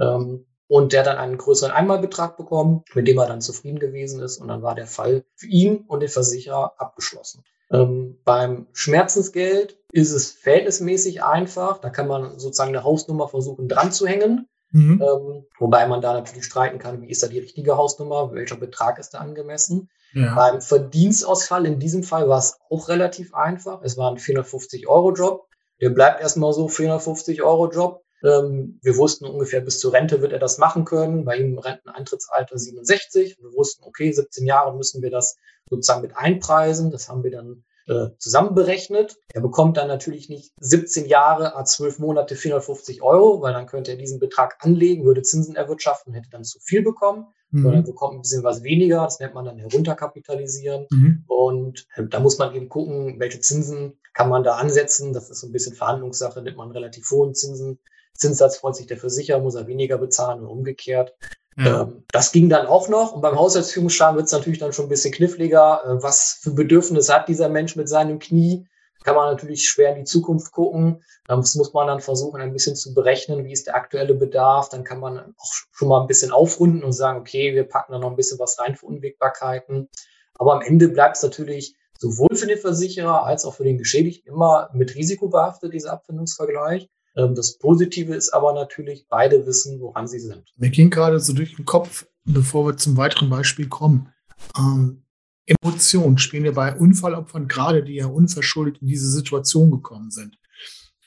Ähm, 0.00 0.46
und 0.72 0.94
der 0.94 1.02
dann 1.02 1.18
einen 1.18 1.36
größeren 1.36 1.70
Einmalbetrag 1.70 2.38
bekommen, 2.38 2.82
mit 2.94 3.06
dem 3.06 3.18
er 3.18 3.26
dann 3.26 3.42
zufrieden 3.42 3.78
gewesen 3.78 4.22
ist. 4.22 4.38
Und 4.38 4.48
dann 4.48 4.62
war 4.62 4.74
der 4.74 4.86
Fall 4.86 5.22
für 5.36 5.46
ihn 5.46 5.84
und 5.86 6.00
den 6.00 6.08
Versicherer 6.08 6.72
abgeschlossen. 6.78 7.44
Ähm, 7.70 8.16
beim 8.24 8.68
Schmerzensgeld 8.72 9.76
ist 9.92 10.12
es 10.12 10.32
verhältnismäßig 10.32 11.22
einfach. 11.22 11.76
Da 11.76 11.90
kann 11.90 12.08
man 12.08 12.38
sozusagen 12.38 12.70
eine 12.70 12.84
Hausnummer 12.84 13.28
versuchen 13.28 13.68
dran 13.68 13.92
zu 13.92 14.06
hängen. 14.06 14.48
Mhm. 14.70 15.02
Ähm, 15.02 15.44
wobei 15.58 15.86
man 15.86 16.00
da 16.00 16.14
natürlich 16.14 16.46
streiten 16.46 16.78
kann, 16.78 17.02
wie 17.02 17.10
ist 17.10 17.22
da 17.22 17.26
die 17.26 17.40
richtige 17.40 17.76
Hausnummer, 17.76 18.32
welcher 18.32 18.56
Betrag 18.56 18.98
ist 18.98 19.12
da 19.12 19.18
angemessen. 19.18 19.90
Ja. 20.14 20.34
Beim 20.34 20.62
Verdienstausfall 20.62 21.66
in 21.66 21.80
diesem 21.80 22.02
Fall 22.02 22.30
war 22.30 22.38
es 22.38 22.58
auch 22.70 22.88
relativ 22.88 23.34
einfach. 23.34 23.82
Es 23.82 23.98
war 23.98 24.10
ein 24.10 24.16
450-Euro-Job. 24.16 25.48
Der 25.82 25.90
bleibt 25.90 26.22
erstmal 26.22 26.54
so 26.54 26.68
450-Euro-Job. 26.68 28.01
Ähm, 28.24 28.78
wir 28.82 28.96
wussten 28.96 29.26
ungefähr 29.26 29.60
bis 29.60 29.78
zur 29.78 29.92
Rente 29.92 30.20
wird 30.20 30.32
er 30.32 30.38
das 30.38 30.58
machen 30.58 30.84
können. 30.84 31.24
Bei 31.24 31.36
ihm 31.36 31.58
Renteneintrittsalter 31.58 32.58
67. 32.58 33.38
Wir 33.40 33.52
wussten, 33.52 33.84
okay, 33.84 34.12
17 34.12 34.46
Jahre 34.46 34.74
müssen 34.76 35.02
wir 35.02 35.10
das 35.10 35.36
sozusagen 35.68 36.02
mit 36.02 36.16
einpreisen. 36.16 36.90
Das 36.90 37.08
haben 37.08 37.24
wir 37.24 37.30
dann 37.30 37.64
äh, 37.88 38.10
zusammenberechnet. 38.18 39.18
Er 39.32 39.40
bekommt 39.40 39.76
dann 39.76 39.88
natürlich 39.88 40.28
nicht 40.28 40.52
17 40.60 41.06
Jahre 41.06 41.56
a 41.56 41.64
12 41.64 41.98
Monate 41.98 42.36
450 42.36 43.02
Euro, 43.02 43.42
weil 43.42 43.52
dann 43.52 43.66
könnte 43.66 43.90
er 43.90 43.96
diesen 43.96 44.20
Betrag 44.20 44.56
anlegen, 44.60 45.04
würde 45.04 45.22
Zinsen 45.22 45.56
erwirtschaften, 45.56 46.14
hätte 46.14 46.30
dann 46.30 46.44
zu 46.44 46.60
viel 46.60 46.82
bekommen. 46.82 47.26
Mhm. 47.50 47.62
Sondern 47.62 47.84
bekommt 47.84 48.14
ein 48.14 48.22
bisschen 48.22 48.44
was 48.44 48.62
weniger. 48.62 49.02
Das 49.02 49.18
nennt 49.18 49.34
man 49.34 49.44
dann 49.44 49.58
herunterkapitalisieren. 49.58 50.86
Mhm. 50.90 51.24
Und 51.26 51.86
äh, 51.96 52.04
da 52.04 52.20
muss 52.20 52.38
man 52.38 52.54
eben 52.54 52.68
gucken, 52.68 53.18
welche 53.18 53.40
Zinsen 53.40 53.98
kann 54.14 54.28
man 54.28 54.44
da 54.44 54.56
ansetzen. 54.56 55.12
Das 55.12 55.28
ist 55.28 55.40
so 55.40 55.48
ein 55.48 55.52
bisschen 55.52 55.74
Verhandlungssache, 55.74 56.40
nimmt 56.40 56.56
man 56.56 56.70
relativ 56.70 57.10
hohen 57.10 57.34
Zinsen 57.34 57.78
Zinssatz 58.14 58.56
freut 58.56 58.76
sich 58.76 58.86
der 58.86 58.98
Versicherer, 58.98 59.40
muss 59.40 59.54
er 59.54 59.66
weniger 59.66 59.98
bezahlen 59.98 60.40
und 60.40 60.46
umgekehrt. 60.46 61.14
Ja. 61.56 61.82
Ähm, 61.82 62.04
das 62.12 62.32
ging 62.32 62.48
dann 62.48 62.66
auch 62.66 62.88
noch. 62.88 63.12
Und 63.12 63.20
beim 63.20 63.36
Haushaltsführungsschaden 63.36 64.16
wird 64.16 64.26
es 64.26 64.32
natürlich 64.32 64.58
dann 64.58 64.72
schon 64.72 64.86
ein 64.86 64.90
bisschen 64.90 65.12
kniffliger. 65.12 65.82
Äh, 65.84 66.02
was 66.02 66.38
für 66.42 66.52
Bedürfnisse 66.52 67.14
hat 67.14 67.28
dieser 67.28 67.48
Mensch 67.48 67.76
mit 67.76 67.88
seinem 67.88 68.18
Knie? 68.18 68.66
Kann 69.04 69.16
man 69.16 69.32
natürlich 69.32 69.68
schwer 69.68 69.90
in 69.90 69.96
die 69.96 70.04
Zukunft 70.04 70.52
gucken. 70.52 71.02
Das 71.26 71.54
muss 71.56 71.72
man 71.72 71.88
dann 71.88 72.00
versuchen, 72.00 72.40
ein 72.40 72.52
bisschen 72.52 72.76
zu 72.76 72.94
berechnen, 72.94 73.44
wie 73.44 73.52
ist 73.52 73.66
der 73.66 73.74
aktuelle 73.74 74.14
Bedarf. 74.14 74.68
Dann 74.68 74.84
kann 74.84 75.00
man 75.00 75.34
auch 75.36 75.52
schon 75.72 75.88
mal 75.88 76.00
ein 76.00 76.06
bisschen 76.06 76.30
aufrunden 76.30 76.84
und 76.84 76.92
sagen, 76.92 77.18
okay, 77.18 77.54
wir 77.54 77.64
packen 77.64 77.92
da 77.92 77.98
noch 77.98 78.10
ein 78.10 78.16
bisschen 78.16 78.38
was 78.38 78.58
rein 78.60 78.76
für 78.76 78.86
Unwägbarkeiten. 78.86 79.88
Aber 80.34 80.54
am 80.54 80.62
Ende 80.62 80.88
bleibt 80.88 81.16
es 81.16 81.22
natürlich 81.22 81.76
sowohl 81.98 82.34
für 82.34 82.46
den 82.46 82.58
Versicherer 82.58 83.24
als 83.24 83.44
auch 83.44 83.54
für 83.54 83.64
den 83.64 83.78
Geschädigten 83.78 84.32
immer 84.32 84.70
mit 84.72 84.94
Risiko 84.94 85.28
behaftet, 85.28 85.72
dieser 85.72 85.92
Abfindungsvergleich. 85.92 86.88
Ähm, 87.16 87.34
das 87.34 87.58
Positive 87.58 88.14
ist 88.14 88.30
aber 88.30 88.52
natürlich, 88.52 89.06
beide 89.08 89.46
wissen, 89.46 89.80
woran 89.80 90.06
sie 90.06 90.20
sind. 90.20 90.52
Mir 90.56 90.70
ging 90.70 90.90
gerade 90.90 91.20
so 91.20 91.32
durch 91.32 91.56
den 91.56 91.64
Kopf, 91.64 92.06
bevor 92.24 92.66
wir 92.66 92.76
zum 92.76 92.96
weiteren 92.96 93.30
Beispiel 93.30 93.68
kommen. 93.68 94.08
Ähm, 94.56 95.04
Emotionen 95.46 96.18
spielen 96.18 96.44
ja 96.44 96.52
bei 96.52 96.74
Unfallopfern 96.76 97.48
gerade, 97.48 97.82
die 97.82 97.94
ja 97.94 98.06
unverschuldet 98.06 98.80
in 98.80 98.86
diese 98.86 99.10
Situation 99.10 99.70
gekommen 99.70 100.10
sind. 100.10 100.38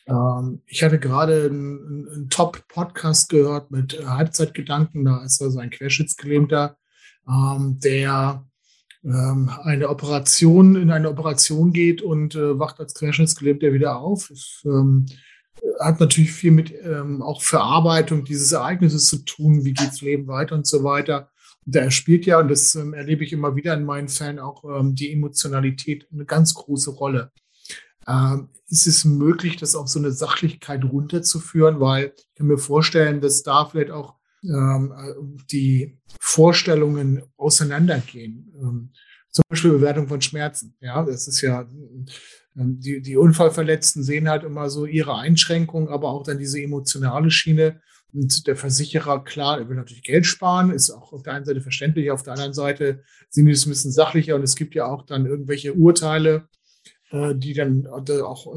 Ähm, 0.08 0.62
ich 0.66 0.84
hatte 0.84 1.00
gerade 1.00 1.46
einen, 1.46 2.08
einen 2.10 2.30
Top-Podcast 2.30 3.30
gehört 3.30 3.72
mit 3.72 3.94
äh, 3.94 4.06
Halbzeitgedanken. 4.06 5.06
Da 5.06 5.24
ist 5.24 5.42
also 5.42 5.60
ein 5.60 5.70
Querschnittsgelähmter, 5.70 6.78
ähm, 7.28 7.80
der 7.84 8.46
ähm, 9.04 9.50
eine 9.64 9.90
Operation 9.90 10.76
in 10.76 10.92
eine 10.92 11.10
Operation 11.10 11.72
geht 11.72 12.02
und 12.02 12.36
äh, 12.36 12.60
wacht 12.60 12.80
als 12.80 12.94
Querschnittsgelähmter 12.96 13.74
wieder 13.74 13.98
auf. 13.98 14.32
Ähm, 14.66 15.06
hat 15.80 16.00
natürlich 16.00 16.32
viel 16.32 16.52
mit 16.52 16.74
ähm, 16.84 17.22
auch 17.22 17.42
Verarbeitung 17.42 18.24
dieses 18.24 18.52
Ereignisses 18.52 19.08
zu 19.08 19.26
tun, 19.26 19.66
wie 19.66 19.74
geht's 19.74 20.02
Leben 20.02 20.28
weiter 20.28 20.56
und 20.56 20.68
so 20.68 20.84
weiter. 20.84 21.30
Da 21.66 21.90
spielt 21.90 22.26
ja, 22.26 22.40
und 22.40 22.50
das 22.50 22.76
ähm, 22.76 22.94
erlebe 22.94 23.24
ich 23.24 23.34
immer 23.34 23.56
wieder 23.56 23.74
in 23.74 23.86
meinen 23.86 24.08
Fällen, 24.08 24.40
auch 24.40 24.64
ähm, 24.64 24.96
die 24.96 25.12
Emotionalität 25.12 26.08
eine 26.12 26.26
ganz 26.26 26.54
große 26.54 26.92
Rolle. 26.92 27.32
Ähm, 28.08 28.50
ist 28.68 28.88
es 28.88 29.06
möglich, 29.06 29.58
das 29.58 29.76
auf 29.76 29.88
so 29.88 30.00
eine 30.00 30.12
Sachlichkeit 30.12 30.84
runterzuführen? 30.84 31.80
Weil 31.80 32.14
ich 32.16 32.36
kann 32.36 32.48
mir 32.48 32.58
vorstellen, 32.58 33.22
dass 33.22 33.44
da 33.44 33.66
vielleicht 33.66 33.92
auch 33.92 34.16
ähm, 34.44 34.94
die 35.52 35.98
Vorstellungen 36.20 37.24
auseinandergehen. 37.38 38.54
Ähm, 38.60 38.92
zum 39.30 39.44
Beispiel 39.50 39.72
Bewertung 39.72 40.08
von 40.08 40.22
Schmerzen. 40.22 40.78
Ja, 40.80 41.04
das 41.04 41.28
ist 41.28 41.42
ja 41.42 41.68
die, 42.56 43.02
die 43.02 43.18
Unfallverletzten 43.18 44.04
sehen 44.04 44.30
halt 44.30 44.44
immer 44.44 44.70
so 44.70 44.86
ihre 44.86 45.16
Einschränkungen, 45.16 45.90
aber 45.90 46.10
auch 46.10 46.24
dann 46.24 46.38
diese 46.38 46.62
emotionale 46.62 47.30
Schiene. 47.30 47.82
Und 48.14 48.48
der 48.48 48.56
Versicherer, 48.56 49.26
klar, 49.26 49.60
er 49.60 49.68
will 49.68 49.76
natürlich 49.76 50.04
Geld 50.04 50.26
sparen, 50.26 50.72
ist 50.72 50.90
auch 50.90 51.12
auf 51.12 51.24
der 51.24 51.34
einen 51.34 51.44
Seite 51.44 51.60
verständlich, 51.60 52.12
auf 52.12 52.24
der 52.24 52.34
anderen 52.34 52.54
Seite 52.54 53.04
sind 53.30 53.46
die 53.46 53.52
es 53.52 53.66
ein 53.66 53.70
bisschen 53.70 53.92
sachlicher 53.92 54.36
und 54.36 54.44
es 54.44 54.56
gibt 54.56 54.74
ja 54.74 54.86
auch 54.86 55.06
dann 55.06 55.26
irgendwelche 55.26 55.74
Urteile, 55.74 56.48
äh, 57.12 57.36
die 57.36 57.54
dann 57.54 57.88
auch 57.88 58.56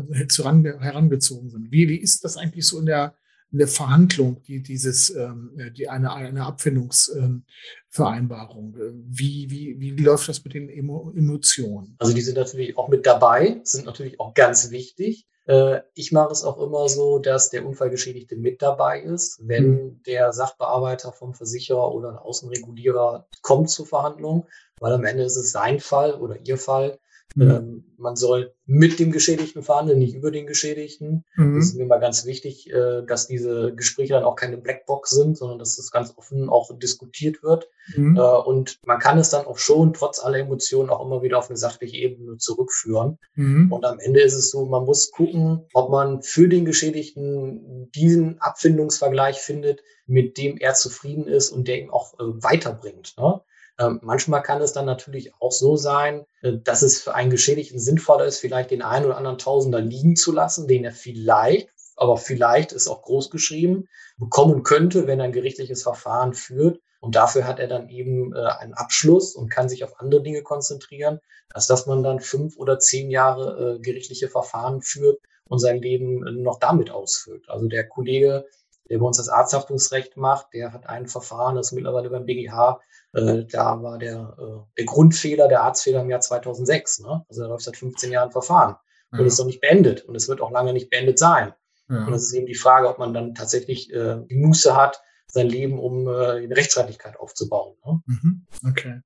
herangezogen 0.78 1.50
sind. 1.50 1.72
Wie, 1.72 1.88
wie 1.88 1.96
ist 1.96 2.24
das 2.24 2.36
eigentlich 2.36 2.66
so 2.68 2.78
in 2.78 2.86
der, 2.86 3.16
eine 3.52 3.66
Verhandlung, 3.66 4.42
die 4.42 4.62
dieses, 4.62 5.10
ähm, 5.10 5.58
die 5.76 5.88
eine, 5.88 6.12
eine 6.12 6.44
Abfindungsvereinbarung. 6.44 8.76
Ähm, 8.78 9.04
wie, 9.08 9.50
wie, 9.50 9.80
wie 9.80 9.90
läuft 9.92 10.28
das 10.28 10.44
mit 10.44 10.54
den 10.54 10.68
Emo 10.68 11.12
Emotionen? 11.16 11.96
Also 11.98 12.12
die 12.12 12.20
sind 12.20 12.36
natürlich 12.36 12.76
auch 12.76 12.88
mit 12.88 13.06
dabei, 13.06 13.60
sind 13.64 13.86
natürlich 13.86 14.20
auch 14.20 14.34
ganz 14.34 14.70
wichtig. 14.70 15.26
Äh, 15.46 15.80
ich 15.94 16.12
mache 16.12 16.32
es 16.32 16.44
auch 16.44 16.60
immer 16.60 16.88
so, 16.88 17.18
dass 17.18 17.50
der 17.50 17.66
Unfallgeschädigte 17.66 18.36
mit 18.36 18.60
dabei 18.60 19.00
ist, 19.00 19.40
wenn 19.42 19.64
hm. 19.64 20.02
der 20.06 20.32
Sachbearbeiter 20.32 21.12
vom 21.12 21.34
Versicherer 21.34 21.94
oder 21.94 22.10
ein 22.10 22.18
Außenregulierer 22.18 23.26
kommt 23.40 23.70
zur 23.70 23.86
Verhandlung, 23.86 24.46
weil 24.78 24.92
am 24.92 25.04
Ende 25.04 25.24
ist 25.24 25.36
es 25.36 25.52
sein 25.52 25.80
Fall 25.80 26.14
oder 26.14 26.36
ihr 26.46 26.58
Fall 26.58 26.98
Mhm. 27.34 27.50
Ähm, 27.50 27.84
man 27.98 28.16
soll 28.16 28.54
mit 28.64 28.98
dem 28.98 29.12
Geschädigten 29.12 29.62
verhandeln, 29.62 29.98
nicht 29.98 30.14
über 30.14 30.30
den 30.30 30.46
Geschädigten. 30.46 31.24
Mhm. 31.36 31.56
Das 31.56 31.66
ist 31.66 31.76
mir 31.76 31.86
mal 31.86 31.98
ganz 31.98 32.24
wichtig, 32.24 32.70
äh, 32.70 33.02
dass 33.06 33.26
diese 33.26 33.74
Gespräche 33.74 34.14
dann 34.14 34.24
auch 34.24 34.36
keine 34.36 34.56
Blackbox 34.56 35.10
sind, 35.10 35.36
sondern 35.36 35.58
dass 35.58 35.76
das 35.76 35.90
ganz 35.90 36.14
offen 36.16 36.48
auch 36.48 36.70
diskutiert 36.78 37.42
wird. 37.42 37.68
Mhm. 37.96 38.16
Äh, 38.16 38.20
und 38.20 38.78
man 38.84 38.98
kann 38.98 39.18
es 39.18 39.30
dann 39.30 39.46
auch 39.46 39.58
schon 39.58 39.92
trotz 39.92 40.20
aller 40.20 40.38
Emotionen 40.38 40.90
auch 40.90 41.04
immer 41.04 41.22
wieder 41.22 41.38
auf 41.38 41.48
eine 41.48 41.56
sachliche 41.56 41.96
Ebene 41.96 42.36
zurückführen. 42.38 43.18
Mhm. 43.34 43.72
Und 43.72 43.84
am 43.84 43.98
Ende 43.98 44.20
ist 44.20 44.34
es 44.34 44.50
so, 44.50 44.66
man 44.66 44.84
muss 44.84 45.10
gucken, 45.10 45.66
ob 45.74 45.90
man 45.90 46.22
für 46.22 46.48
den 46.48 46.64
Geschädigten 46.64 47.90
diesen 47.94 48.40
Abfindungsvergleich 48.40 49.38
findet, 49.38 49.82
mit 50.06 50.38
dem 50.38 50.56
er 50.56 50.74
zufrieden 50.74 51.26
ist 51.26 51.50
und 51.50 51.68
der 51.68 51.78
ihm 51.78 51.90
auch 51.90 52.14
äh, 52.14 52.22
weiterbringt. 52.42 53.14
Ne? 53.18 53.40
Ähm, 53.78 54.00
manchmal 54.02 54.42
kann 54.42 54.60
es 54.60 54.72
dann 54.72 54.86
natürlich 54.86 55.32
auch 55.40 55.52
so 55.52 55.76
sein, 55.76 56.26
äh, 56.42 56.54
dass 56.64 56.82
es 56.82 57.00
für 57.00 57.14
einen 57.14 57.30
Geschädigten 57.30 57.78
sinnvoller 57.78 58.24
ist, 58.24 58.38
vielleicht 58.38 58.70
den 58.70 58.82
einen 58.82 59.06
oder 59.06 59.16
anderen 59.16 59.38
Tausender 59.38 59.80
liegen 59.80 60.16
zu 60.16 60.32
lassen, 60.32 60.66
den 60.66 60.84
er 60.84 60.92
vielleicht, 60.92 61.68
aber 61.96 62.16
vielleicht 62.16 62.72
ist 62.72 62.88
auch 62.88 63.02
groß 63.02 63.30
geschrieben, 63.30 63.88
bekommen 64.18 64.62
könnte, 64.64 65.06
wenn 65.06 65.20
er 65.20 65.26
ein 65.26 65.32
gerichtliches 65.32 65.82
Verfahren 65.82 66.34
führt, 66.34 66.80
Und 67.00 67.14
dafür 67.14 67.46
hat 67.46 67.60
er 67.60 67.68
dann 67.68 67.88
eben 67.88 68.34
äh, 68.34 68.38
einen 68.38 68.74
Abschluss 68.74 69.34
und 69.36 69.50
kann 69.50 69.68
sich 69.68 69.84
auf 69.84 70.00
andere 70.00 70.22
Dinge 70.22 70.42
konzentrieren, 70.42 71.20
als 71.52 71.66
dass 71.66 71.86
man 71.86 72.02
dann 72.02 72.20
fünf 72.20 72.56
oder 72.56 72.78
zehn 72.78 73.10
Jahre 73.10 73.76
äh, 73.76 73.80
gerichtliche 73.80 74.28
Verfahren 74.28 74.82
führt 74.82 75.20
und 75.44 75.60
sein 75.60 75.80
Leben 75.80 76.42
noch 76.42 76.58
damit 76.58 76.90
ausfüllt. 76.90 77.48
Also 77.48 77.68
der 77.68 77.88
Kollege, 77.88 78.46
der 78.90 78.98
bei 78.98 79.06
uns 79.06 79.18
das 79.18 79.28
Arzthaftungsrecht 79.28 80.16
macht, 80.16 80.48
der 80.52 80.72
hat 80.72 80.88
ein 80.88 81.06
Verfahren, 81.06 81.56
das 81.56 81.72
mittlerweile 81.72 82.10
beim 82.10 82.26
BGH, 82.26 82.80
äh, 83.12 83.44
da 83.50 83.82
war 83.82 83.98
der, 83.98 84.36
äh, 84.38 84.76
der 84.78 84.84
Grundfehler, 84.84 85.48
der 85.48 85.62
Arztfehler 85.62 86.02
im 86.02 86.10
Jahr 86.10 86.20
2006. 86.20 87.00
Ne? 87.00 87.24
Also 87.28 87.42
da 87.42 87.48
läuft 87.48 87.64
seit 87.64 87.76
15 87.76 88.12
Jahren 88.12 88.30
Verfahren 88.30 88.76
und 89.10 89.24
ist 89.24 89.38
noch 89.38 89.46
nicht 89.46 89.62
beendet 89.62 90.04
und 90.04 90.14
es 90.14 90.28
wird 90.28 90.42
auch 90.42 90.50
lange 90.50 90.74
nicht 90.74 90.90
beendet 90.90 91.18
sein. 91.18 91.54
Ja. 91.88 92.04
Und 92.04 92.12
das 92.12 92.24
ist 92.24 92.34
eben 92.34 92.46
die 92.46 92.54
Frage, 92.54 92.88
ob 92.88 92.98
man 92.98 93.14
dann 93.14 93.34
tatsächlich 93.34 93.92
äh, 93.92 94.18
die 94.28 94.36
Muße 94.36 94.76
hat, 94.76 95.00
sein 95.26 95.48
Leben 95.48 95.78
um 95.78 96.06
äh, 96.08 96.44
in 96.44 96.52
Rechtsstaatlichkeit 96.52 97.18
aufzubauen. 97.18 97.76
Ne? 97.84 98.02
Mhm. 98.06 98.46
Okay. 98.68 99.00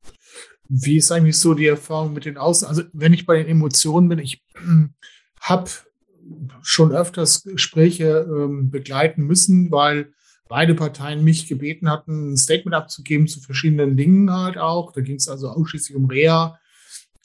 Wie 0.69 0.97
ist 0.97 1.13
eigentlich 1.13 1.39
so 1.39 1.55
die 1.55 1.67
Erfahrung 1.67 2.13
mit 2.13 2.25
den 2.25 2.39
Außen? 2.39 2.67
Also 2.67 2.83
wenn 2.93 3.13
ich 3.13 3.27
bei 3.27 3.37
den 3.37 3.49
Emotionen 3.49 4.09
bin, 4.09 4.19
ich 4.19 4.45
äh, 4.57 4.89
habe 5.41 5.71
schon 6.63 6.93
öfters 6.93 7.43
Gespräche 7.43 8.27
ähm, 8.29 8.71
begleiten 8.71 9.23
müssen, 9.23 9.71
weil 9.71 10.13
beide 10.53 10.75
Parteien 10.75 11.25
mich 11.25 11.49
gebeten 11.49 11.89
hatten, 11.89 12.35
ein 12.35 12.37
Statement 12.37 12.75
abzugeben 12.75 13.27
zu 13.27 13.41
verschiedenen 13.41 13.97
Dingen 13.97 14.31
halt 14.31 14.59
auch. 14.59 14.93
Da 14.93 15.01
ging 15.01 15.17
es 15.17 15.27
also 15.27 15.49
ausschließlich 15.49 15.97
um 15.97 16.05
Reha. 16.05 16.61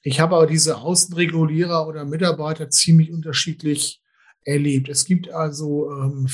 Ich 0.02 0.22
habe 0.22 0.38
aber 0.38 0.48
diese 0.48 0.78
Außenregulierer 0.78 1.86
oder 1.90 2.06
Mitarbeiter 2.06 2.70
ziemlich 2.70 3.12
unterschiedlich 3.12 4.02
erlebt. 4.46 4.88
Es 4.88 5.04
gibt 5.04 5.30
also 5.30 5.92
ähm, 5.92 6.30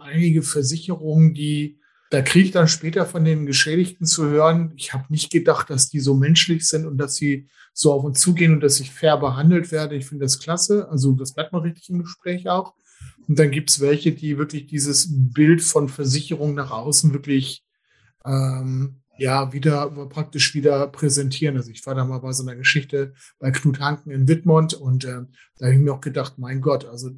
einige 0.00 0.42
Versicherungen, 0.42 1.34
die, 1.34 1.80
da 2.10 2.22
kriege 2.22 2.46
ich 2.46 2.52
dann 2.52 2.68
später 2.68 3.04
von 3.04 3.24
den 3.24 3.44
Geschädigten 3.44 4.06
zu 4.06 4.26
hören, 4.26 4.74
ich 4.76 4.92
habe 4.92 5.06
nicht 5.08 5.32
gedacht, 5.32 5.70
dass 5.70 5.90
die 5.90 5.98
so 5.98 6.14
menschlich 6.14 6.68
sind 6.68 6.86
und 6.86 6.98
dass 6.98 7.16
sie 7.16 7.48
so 7.72 7.92
auf 7.92 8.04
uns 8.04 8.20
zugehen 8.20 8.52
und 8.52 8.60
dass 8.60 8.78
ich 8.78 8.92
fair 8.92 9.16
behandelt 9.16 9.72
werde. 9.72 9.96
Ich 9.96 10.06
finde 10.06 10.24
das 10.24 10.38
klasse. 10.38 10.88
Also 10.88 11.10
das 11.14 11.34
bleibt 11.34 11.52
mal 11.52 11.62
richtig 11.62 11.90
im 11.90 11.98
Gespräch 11.98 12.48
auch. 12.48 12.74
Und 13.28 13.38
dann 13.38 13.50
gibt 13.50 13.70
es 13.70 13.80
welche, 13.80 14.12
die 14.12 14.38
wirklich 14.38 14.66
dieses 14.66 15.08
Bild 15.10 15.62
von 15.62 15.88
Versicherung 15.88 16.54
nach 16.54 16.70
außen 16.70 17.12
wirklich 17.12 17.64
ähm, 18.24 19.02
ja 19.18 19.52
wieder 19.52 19.88
praktisch 20.08 20.54
wieder 20.54 20.86
präsentieren. 20.88 21.56
Also 21.56 21.70
ich 21.70 21.84
war 21.86 21.94
da 21.94 22.04
mal 22.04 22.18
bei 22.18 22.32
so 22.32 22.42
einer 22.42 22.56
Geschichte 22.56 23.14
bei 23.38 23.50
Knut 23.50 23.80
Hanken 23.80 24.10
in 24.10 24.28
Wittmund 24.28 24.74
und 24.74 25.04
äh, 25.04 25.22
da 25.58 25.66
habe 25.66 25.74
ich 25.74 25.80
mir 25.80 25.92
auch 25.92 26.00
gedacht, 26.00 26.34
mein 26.38 26.60
Gott, 26.60 26.84
also 26.84 27.10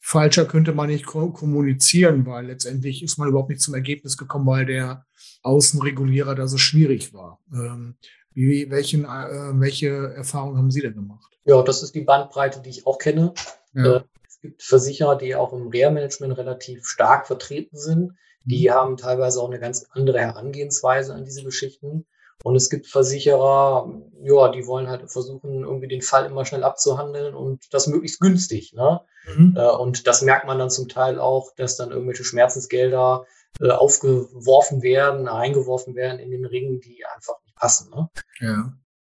falscher 0.00 0.44
könnte 0.44 0.72
man 0.72 0.88
nicht 0.88 1.06
kommunizieren, 1.06 2.26
weil 2.26 2.46
letztendlich 2.46 3.02
ist 3.02 3.18
man 3.18 3.28
überhaupt 3.28 3.50
nicht 3.50 3.60
zum 3.60 3.74
Ergebnis 3.74 4.16
gekommen, 4.16 4.46
weil 4.46 4.66
der 4.66 5.06
Außenregulierer 5.42 6.34
da 6.34 6.46
so 6.46 6.58
schwierig 6.58 7.12
war. 7.12 7.40
Ähm, 7.52 7.96
wie, 8.34 8.70
welchen, 8.70 9.04
äh, 9.04 9.60
welche 9.60 10.14
Erfahrungen 10.14 10.56
haben 10.56 10.70
Sie 10.70 10.80
denn 10.80 10.94
gemacht? 10.94 11.38
Ja, 11.44 11.62
das 11.62 11.82
ist 11.82 11.94
die 11.94 12.02
Bandbreite, 12.02 12.60
die 12.62 12.70
ich 12.70 12.86
auch 12.86 12.98
kenne. 12.98 13.34
Ja. 13.74 13.96
Äh, 13.96 14.00
gibt 14.42 14.62
Versicherer, 14.62 15.16
die 15.16 15.34
auch 15.34 15.52
im 15.52 15.68
Reha-Management 15.68 16.36
relativ 16.36 16.86
stark 16.86 17.26
vertreten 17.26 17.78
sind. 17.78 18.12
Die 18.44 18.68
mhm. 18.68 18.72
haben 18.72 18.96
teilweise 18.96 19.40
auch 19.40 19.48
eine 19.48 19.60
ganz 19.60 19.86
andere 19.90 20.20
Herangehensweise 20.20 21.14
an 21.14 21.24
diese 21.24 21.44
Geschichten. 21.44 22.06
Und 22.44 22.56
es 22.56 22.70
gibt 22.70 22.88
Versicherer, 22.88 23.88
ja, 24.20 24.48
die 24.50 24.66
wollen 24.66 24.88
halt 24.88 25.08
versuchen, 25.10 25.62
irgendwie 25.62 25.86
den 25.86 26.02
Fall 26.02 26.26
immer 26.26 26.44
schnell 26.44 26.64
abzuhandeln 26.64 27.34
und 27.34 27.72
das 27.72 27.86
möglichst 27.86 28.20
günstig. 28.20 28.72
Ne? 28.72 29.00
Mhm. 29.36 29.54
Äh, 29.56 29.70
und 29.70 30.08
das 30.08 30.22
merkt 30.22 30.46
man 30.46 30.58
dann 30.58 30.70
zum 30.70 30.88
Teil 30.88 31.20
auch, 31.20 31.54
dass 31.54 31.76
dann 31.76 31.92
irgendwelche 31.92 32.24
Schmerzensgelder 32.24 33.26
äh, 33.60 33.70
aufgeworfen 33.70 34.82
werden, 34.82 35.28
eingeworfen 35.28 35.94
werden 35.94 36.18
in 36.18 36.32
den 36.32 36.44
Ring, 36.44 36.80
die 36.80 37.04
einfach 37.14 37.34
nicht 37.44 37.54
passen. 37.54 37.90
Ne? 37.90 38.10
Ja. 38.40 38.72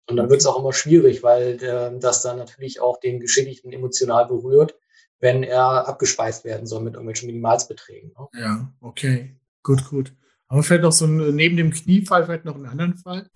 Und 0.09 0.17
dann 0.17 0.31
wird 0.31 0.41
es 0.41 0.47
auch 0.47 0.61
immer 0.61 0.73
schwierig, 0.73 1.25
weil 1.25 1.61
äh, 1.61 1.99
das 1.99 2.23
dann 2.23 2.39
natürlich 2.39 2.81
auch 2.81 3.01
den 3.01 3.19
Geschädigten 3.19 3.73
emotional 3.73 4.27
berührt 4.27 4.77
wenn 5.21 5.43
er 5.43 5.89
abgespeist 5.89 6.45
werden 6.45 6.67
soll 6.67 6.83
mit 6.83 6.95
irgendwelchen 6.95 7.27
Minimalsbeträgen. 7.27 8.13
Ne? 8.19 8.41
Ja, 8.41 8.73
okay. 8.81 9.37
Gut, 9.63 9.89
gut. 9.89 10.15
Aber 10.49 10.63
vielleicht 10.63 10.83
noch 10.83 10.93
so 10.93 11.07
ein, 11.07 11.35
neben 11.35 11.57
dem 11.57 11.73
Kniefall 11.73 12.25
vielleicht 12.25 12.45
noch 12.45 12.55
einen 12.55 12.67
anderen 12.67 12.97
Fall? 12.97 13.29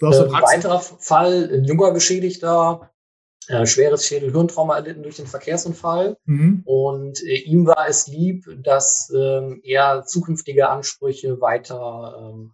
Äh, 0.00 0.06
ein 0.06 0.42
weiterer 0.42 0.80
Fall, 0.80 1.50
ein 1.52 1.64
junger 1.64 1.92
Geschädigter, 1.92 2.90
äh, 3.48 3.66
schweres 3.66 4.06
Schädel-Hirntrauma 4.06 4.76
erlitten 4.76 5.02
durch 5.02 5.16
den 5.16 5.26
Verkehrsunfall. 5.26 6.16
Mhm. 6.24 6.62
Und 6.64 7.22
äh, 7.22 7.36
ihm 7.36 7.66
war 7.66 7.88
es 7.88 8.06
lieb, 8.06 8.46
dass 8.62 9.12
ähm, 9.14 9.60
er 9.64 10.04
zukünftige 10.04 10.68
Ansprüche 10.68 11.40
weiter 11.40 12.16
ähm, 12.18 12.52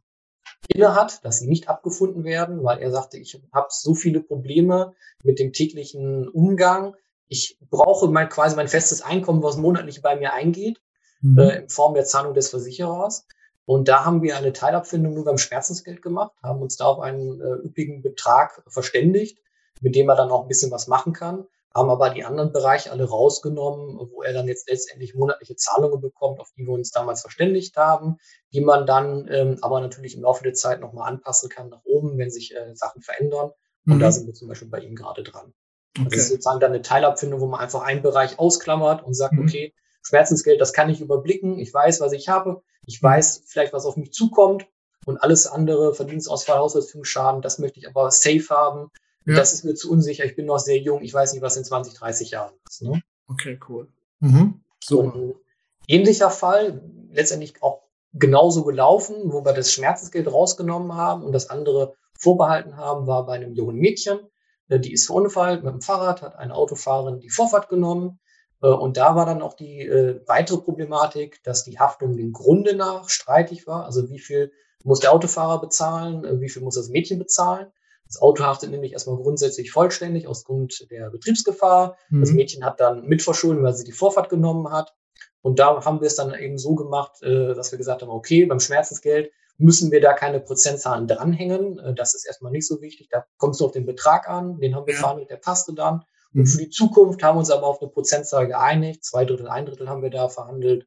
inne 0.69 0.95
hat, 0.95 1.25
dass 1.25 1.39
sie 1.39 1.49
nicht 1.49 1.69
abgefunden 1.69 2.25
werden, 2.25 2.65
weil 2.65 2.79
er 2.79 2.91
sagte, 2.91 3.19
ich 3.19 3.41
habe 3.53 3.69
so 3.71 3.95
viele 3.95 4.21
Probleme 4.21 4.95
mit 5.23 5.39
dem 5.39 5.53
täglichen 5.53 6.29
Umgang, 6.29 6.95
ich 7.29 7.59
brauche 7.71 8.09
mein, 8.09 8.29
quasi 8.29 8.57
mein 8.57 8.69
festes 8.69 9.03
Einkommen, 9.03 9.43
was 9.43 9.57
monatlich 9.57 10.03
bei 10.03 10.17
mir 10.17 10.33
eingeht, 10.33 10.81
mhm. 11.21 11.39
äh, 11.39 11.57
in 11.59 11.69
Form 11.69 11.95
der 11.95 12.05
Zahlung 12.05 12.35
des 12.35 12.51
Versicherers. 12.51 13.27
Und 13.65 13.89
da 13.89 14.05
haben 14.05 14.23
wir 14.23 14.37
eine 14.37 14.53
Teilabfindung 14.53 15.15
nur 15.15 15.25
beim 15.25 15.39
Schmerzensgeld 15.39 16.01
gemacht, 16.01 16.33
haben 16.43 16.63
uns 16.63 16.77
da 16.77 16.85
auf 16.85 17.01
einen 17.01 17.41
äh, 17.41 17.67
üppigen 17.67 18.01
Betrag 18.01 18.63
verständigt, 18.69 19.39
mit 19.81 19.97
dem 19.97 20.09
er 20.09 20.15
dann 20.15 20.31
auch 20.31 20.43
ein 20.43 20.49
bisschen 20.49 20.71
was 20.71 20.87
machen 20.87 21.13
kann, 21.13 21.47
haben 21.75 21.91
aber 21.91 22.11
die 22.11 22.25
anderen 22.25 22.53
Bereiche 22.53 22.93
alle 22.93 23.05
rausgenommen, 23.05 23.99
wo 24.13 24.23
er 24.23 24.33
dann 24.33 24.47
jetzt 24.47 24.71
letztendlich 24.71 25.15
monatliche 25.15 25.57
Zahlungen 25.57 26.01
bekommt, 26.01 26.41
auf 26.41 26.53
die 26.57 26.65
wir 26.65 26.73
uns 26.73 26.93
damals 26.93 27.23
verständigt 27.23 27.77
haben, 27.77 28.19
die 28.53 28.61
man 28.61 28.87
dann 28.87 29.29
ähm, 29.31 29.59
aber 29.63 29.81
natürlich 29.81 30.15
im 30.17 30.23
Laufe 30.23 30.45
der 30.45 30.55
Zeit 30.55 30.81
nochmal 30.81 31.09
anpassen 31.09 31.51
kann 31.51 31.69
nach 31.69 31.85
oben, 31.85 32.17
wenn 32.19 32.31
sich 32.31 32.55
äh, 32.55 32.75
Sachen 32.75 33.03
verändern. 33.03 33.51
Und 33.85 33.97
mhm. 33.97 34.01
da 34.01 34.13
sind 34.13 34.27
wir 34.27 34.35
zum 34.35 34.49
Beispiel 34.49 34.69
bei 34.69 34.79
ihm 34.79 34.95
gerade 34.95 35.25
dran. 35.25 35.53
Okay. 35.99 36.09
Das 36.11 36.19
ist 36.21 36.29
sozusagen 36.29 36.61
dann 36.61 36.73
eine 36.73 36.83
Teilabfindung, 36.83 37.41
wo 37.41 37.47
man 37.47 37.61
einfach 37.61 37.83
einen 37.83 38.03
Bereich 38.03 38.39
ausklammert 38.39 39.05
und 39.05 39.15
sagt, 39.15 39.35
mhm. 39.35 39.47
okay, 39.47 39.75
Schmerzensgeld, 40.03 40.61
das 40.61 40.73
kann 40.73 40.91
ich 40.91 41.01
überblicken. 41.01 41.59
Ich 41.59 41.73
weiß, 41.73 42.01
was 42.01 42.13
ich 42.13 42.29
habe. 42.29 42.63
Ich 42.87 43.03
mhm. 43.03 43.07
weiß 43.07 43.43
vielleicht, 43.47 43.73
was 43.73 43.87
auf 43.87 43.97
mich 43.97 44.13
zukommt. 44.13 44.67
Und 45.05 45.19
alles 45.19 45.47
andere, 45.47 45.95
Verdienstausfall, 45.95 46.59
Haushaltsführungsschaden, 46.59 47.41
das 47.41 47.59
möchte 47.59 47.79
ich 47.79 47.89
aber 47.89 48.11
safe 48.11 48.47
haben. 48.51 48.91
Ja. 49.25 49.37
Das 49.37 49.53
ist 49.53 49.65
mir 49.65 49.75
zu 49.75 49.91
unsicher. 49.91 50.25
Ich 50.25 50.37
bin 50.37 50.47
noch 50.47 50.59
sehr 50.59 50.79
jung. 50.79 51.03
Ich 51.03 51.15
weiß 51.15 51.33
nicht, 51.33 51.43
was 51.43 51.57
in 51.57 51.65
20, 51.65 51.95
30 51.95 52.31
Jahren 52.31 52.55
ist. 52.69 52.83
Ne? 52.83 53.03
Okay, 53.29 53.59
cool. 53.69 53.89
Mhm. 54.21 54.61
So 54.83 55.41
ähnlicher 55.89 56.31
Fall, 56.31 56.83
letztendlich 57.13 57.63
auch 57.63 57.83
genauso 58.13 58.65
gelaufen, 58.65 59.15
wo 59.33 59.45
wir 59.45 59.53
das 59.53 59.73
Schmerzensgeld 59.73 60.31
rausgenommen 60.31 60.95
haben 60.95 61.23
und 61.23 61.33
das 61.33 61.51
andere 61.51 61.95
vorbehalten 62.19 62.77
haben, 62.77 63.07
war 63.07 63.27
bei 63.27 63.35
einem 63.35 63.55
jungen 63.55 63.77
Mädchen. 63.77 64.21
Äh, 64.69 64.81
die 64.81 64.93
ist 64.93 65.07
verunfallt 65.07 65.65
mit 65.65 65.73
dem 65.73 65.81
Fahrrad, 65.81 66.23
hat 66.23 66.37
eine 66.37 66.55
Autofahrerin 66.55 67.21
die 67.21 67.31
Vorfahrt 67.31 67.69
genommen. 67.69 68.19
Äh, 68.63 68.69
und 68.69 68.97
da 68.97 69.15
war 69.17 69.27
dann 69.27 69.43
auch 69.43 69.55
die 69.55 69.81
äh, 69.81 70.21
weitere 70.27 70.59
Problematik, 70.59 71.43
dass 71.45 71.65
die 71.65 71.79
Haftung 71.79 72.17
dem 72.17 72.33
Grunde 72.33 72.77
nach 72.77 73.09
streitig 73.09 73.67
war. 73.67 73.85
Also 73.85 74.09
wie 74.09 74.19
viel 74.19 74.53
muss 74.85 75.01
der 75.01 75.13
Autofahrer 75.13 75.61
bezahlen, 75.61 76.41
wie 76.41 76.49
viel 76.49 76.63
muss 76.63 76.77
das 76.77 76.89
Mädchen 76.89 77.19
bezahlen. 77.19 77.73
Das 78.07 78.23
Auto 78.23 78.45
haftet 78.45 78.71
nämlich 78.71 78.93
erstmal 78.93 79.17
grundsätzlich 79.17 79.73
vollständig 79.73 80.29
aus 80.29 80.45
Grund 80.45 80.87
der 80.93 81.11
Betriebsgefahr. 81.11 81.97
Mhm. 82.09 82.21
Das 82.21 82.31
Mädchen 82.31 82.65
hat 82.65 82.79
dann 82.79 83.05
mitverschulden, 83.05 83.65
weil 83.65 83.75
sie 83.75 83.83
die 83.83 83.91
Vorfahrt 83.91 84.29
genommen 84.29 84.71
hat. 84.71 84.95
Und 85.43 85.59
da 85.59 85.85
haben 85.85 86.01
wir 86.01 86.07
es 86.07 86.15
dann 86.15 86.33
eben 86.35 86.57
so 86.57 86.77
gemacht, 86.77 87.21
dass 87.21 87.71
wir 87.71 87.79
gesagt 87.79 88.03
haben, 88.03 88.11
okay, 88.11 88.47
beim 88.47 88.61
Schmerzensgeld 88.61 89.31
müssen 89.59 89.91
wir 89.91 90.01
da 90.01 90.13
keine 90.13 90.41
Prozentzahlen 90.41 91.07
dranhängen. 91.07 91.79
Äh, 91.79 91.95
das 91.95 92.15
ist 92.15 92.27
erstmal 92.27 92.53
nicht 92.53 92.67
so 92.67 92.81
wichtig. 92.81 93.09
Da 93.11 93.25
kommt 93.39 93.55
es 93.55 93.61
nur 93.61 93.69
auf 93.69 93.75
den 93.75 93.87
Betrag 93.87 94.29
an. 94.29 94.59
Den 94.61 94.75
haben 94.75 94.87
wir 94.87 94.95
verhandelt, 94.95 95.31
der 95.31 95.37
passte 95.37 95.75
dann. 95.75 96.05
Und 96.35 96.43
mhm. 96.43 96.47
für 96.47 96.59
die 96.59 96.71
Zukunft 96.71 97.23
haben 97.23 97.37
wir 97.37 97.41
uns 97.41 97.51
aber 97.51 97.67
auf 97.67 97.81
eine 97.81 97.91
Prozentzahl 97.91 98.47
geeinigt. 98.47 99.05
Zwei 99.05 99.25
Drittel, 99.25 99.49
ein 99.49 99.67
Drittel 99.67 99.89
haben 99.89 100.03
wir 100.03 100.11
da 100.11 100.29
verhandelt. 100.29 100.87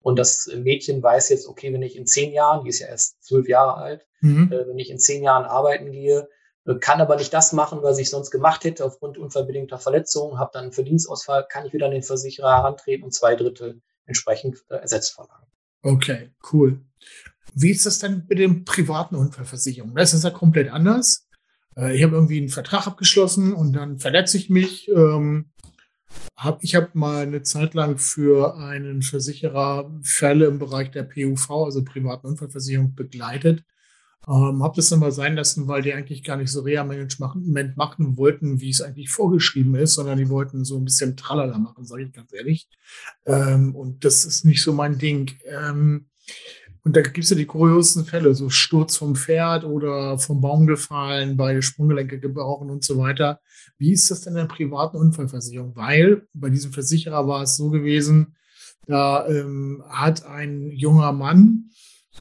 Und 0.00 0.18
das 0.18 0.50
Mädchen 0.54 1.02
weiß 1.02 1.30
jetzt, 1.30 1.48
okay, 1.48 1.72
wenn 1.72 1.82
ich 1.82 1.96
in 1.96 2.06
zehn 2.06 2.32
Jahren, 2.32 2.62
die 2.62 2.68
ist 2.68 2.80
ja 2.80 2.88
erst 2.88 3.24
zwölf 3.24 3.48
Jahre 3.48 3.76
alt, 3.76 4.06
mhm. 4.20 4.52
äh, 4.52 4.68
wenn 4.68 4.78
ich 4.78 4.90
in 4.90 4.98
zehn 4.98 5.22
Jahren 5.22 5.46
arbeiten 5.46 5.90
gehe, 5.90 6.28
äh, 6.66 6.74
kann 6.74 7.00
aber 7.00 7.16
nicht 7.16 7.32
das 7.32 7.52
machen, 7.52 7.82
was 7.82 7.98
ich 7.98 8.10
sonst 8.10 8.30
gemacht 8.30 8.64
hätte 8.64 8.84
aufgrund 8.84 9.16
unverbedingter 9.16 9.78
Verletzungen, 9.78 10.38
habe 10.38 10.50
dann 10.52 10.64
einen 10.64 10.72
Verdienstausfall, 10.72 11.46
kann 11.48 11.66
ich 11.66 11.72
wieder 11.72 11.86
an 11.86 11.92
den 11.92 12.02
Versicherer 12.02 12.50
herantreten 12.50 13.04
und 13.04 13.12
zwei 13.12 13.34
Drittel 13.34 13.80
entsprechend 14.06 14.62
äh, 14.68 14.76
ersetzt 14.76 15.14
verlangen. 15.14 15.46
Okay, 15.84 16.30
cool. 16.50 16.80
Wie 17.54 17.70
ist 17.70 17.84
das 17.84 17.98
denn 17.98 18.24
mit 18.26 18.38
den 18.38 18.64
privaten 18.64 19.16
Unfallversicherungen? 19.16 19.94
Das 19.94 20.14
ist 20.14 20.24
ja 20.24 20.30
komplett 20.30 20.70
anders. 20.70 21.28
Äh, 21.76 21.94
ich 21.94 22.02
habe 22.02 22.14
irgendwie 22.14 22.38
einen 22.38 22.48
Vertrag 22.48 22.86
abgeschlossen 22.86 23.52
und 23.52 23.74
dann 23.74 23.98
verletze 23.98 24.38
ich 24.38 24.48
mich. 24.48 24.88
Ähm, 24.88 25.50
ich 26.60 26.74
habe 26.74 26.88
mal 26.94 27.24
eine 27.24 27.42
Zeit 27.42 27.74
lang 27.74 27.98
für 27.98 28.56
einen 28.56 29.02
Versicherer 29.02 29.92
Fälle 30.02 30.46
im 30.46 30.58
Bereich 30.58 30.90
der 30.90 31.02
PUV, 31.02 31.50
also 31.66 31.84
privaten 31.84 32.28
Unfallversicherung, 32.28 32.94
begleitet. 32.94 33.62
Ähm, 34.26 34.62
habe 34.62 34.76
das 34.76 34.88
dann 34.88 35.00
mal 35.00 35.12
sein 35.12 35.36
lassen, 35.36 35.68
weil 35.68 35.82
die 35.82 35.92
eigentlich 35.92 36.22
gar 36.24 36.36
nicht 36.36 36.50
so 36.50 36.62
Reha-Management 36.62 37.76
machen 37.76 38.16
wollten, 38.16 38.60
wie 38.60 38.70
es 38.70 38.80
eigentlich 38.80 39.10
vorgeschrieben 39.10 39.74
ist, 39.74 39.94
sondern 39.94 40.18
die 40.18 40.28
wollten 40.28 40.64
so 40.64 40.78
ein 40.78 40.84
bisschen 40.84 41.16
Tralala 41.16 41.58
machen, 41.58 41.84
sage 41.84 42.04
ich 42.04 42.12
ganz 42.12 42.32
ehrlich. 42.32 42.68
Ähm, 43.26 43.74
und 43.74 44.04
das 44.04 44.24
ist 44.24 44.44
nicht 44.44 44.62
so 44.62 44.72
mein 44.72 44.98
Ding. 44.98 45.32
Ähm, 45.46 46.06
Und 46.86 46.96
da 46.96 47.00
gibt 47.00 47.18
es 47.18 47.30
ja 47.30 47.36
die 47.36 47.46
kuriosesten 47.46 48.04
Fälle, 48.04 48.34
so 48.34 48.50
Sturz 48.50 48.98
vom 48.98 49.16
Pferd 49.16 49.64
oder 49.64 50.18
vom 50.18 50.42
Baum 50.42 50.66
gefallen, 50.66 51.36
beide 51.36 51.62
Sprunggelenke 51.62 52.20
gebrochen 52.20 52.68
und 52.68 52.84
so 52.84 52.98
weiter. 52.98 53.40
Wie 53.78 53.92
ist 53.92 54.10
das 54.10 54.20
denn 54.20 54.34
in 54.34 54.46
der 54.46 54.54
privaten 54.54 54.98
Unfallversicherung? 54.98 55.74
Weil 55.76 56.26
bei 56.34 56.50
diesem 56.50 56.72
Versicherer 56.72 57.26
war 57.26 57.42
es 57.42 57.56
so 57.56 57.70
gewesen, 57.70 58.36
da 58.86 59.26
ähm, 59.28 59.82
hat 59.88 60.26
ein 60.26 60.70
junger 60.72 61.12
Mann 61.12 61.70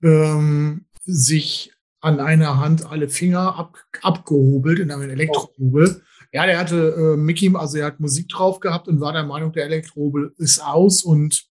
ähm, 0.02 0.86
sich 1.04 1.74
an 2.04 2.20
einer 2.20 2.60
Hand 2.60 2.86
alle 2.86 3.08
Finger 3.08 3.56
ab, 3.56 3.78
abgehobelt 4.02 4.80
in 4.80 4.92
einem 4.92 5.10
Elektrohobel. 5.10 6.04
Ja, 6.34 6.46
der 6.46 6.60
hatte 6.60 7.14
äh, 7.16 7.18
Mickey, 7.18 7.50
also 7.56 7.78
er 7.78 7.86
hat 7.86 8.02
Musik 8.02 8.28
drauf 8.28 8.60
gehabt 8.60 8.90
und 8.90 9.00
war 9.00 9.14
der 9.14 9.24
Meinung, 9.24 9.54
der 9.54 9.66
Elektrohobel 9.66 10.34
ist 10.38 10.60
aus 10.60 11.04
und 11.04 11.46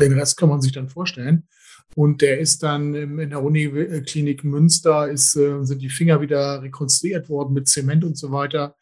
den 0.00 0.12
Rest 0.12 0.36
kann 0.38 0.48
man 0.48 0.60
sich 0.60 0.72
dann 0.72 0.88
vorstellen. 0.88 1.46
Und 1.94 2.20
der 2.20 2.40
ist 2.40 2.62
dann 2.62 2.94
in 2.94 3.30
der 3.30 3.42
Uniklinik 3.42 4.42
Münster, 4.42 5.08
ist, 5.08 5.36
äh, 5.36 5.62
sind 5.62 5.82
die 5.82 5.90
Finger 5.90 6.20
wieder 6.20 6.60
rekonstruiert 6.60 7.28
worden 7.28 7.52
mit 7.52 7.68
Zement 7.68 8.02
und 8.02 8.18
so 8.18 8.32
weiter. 8.32 8.76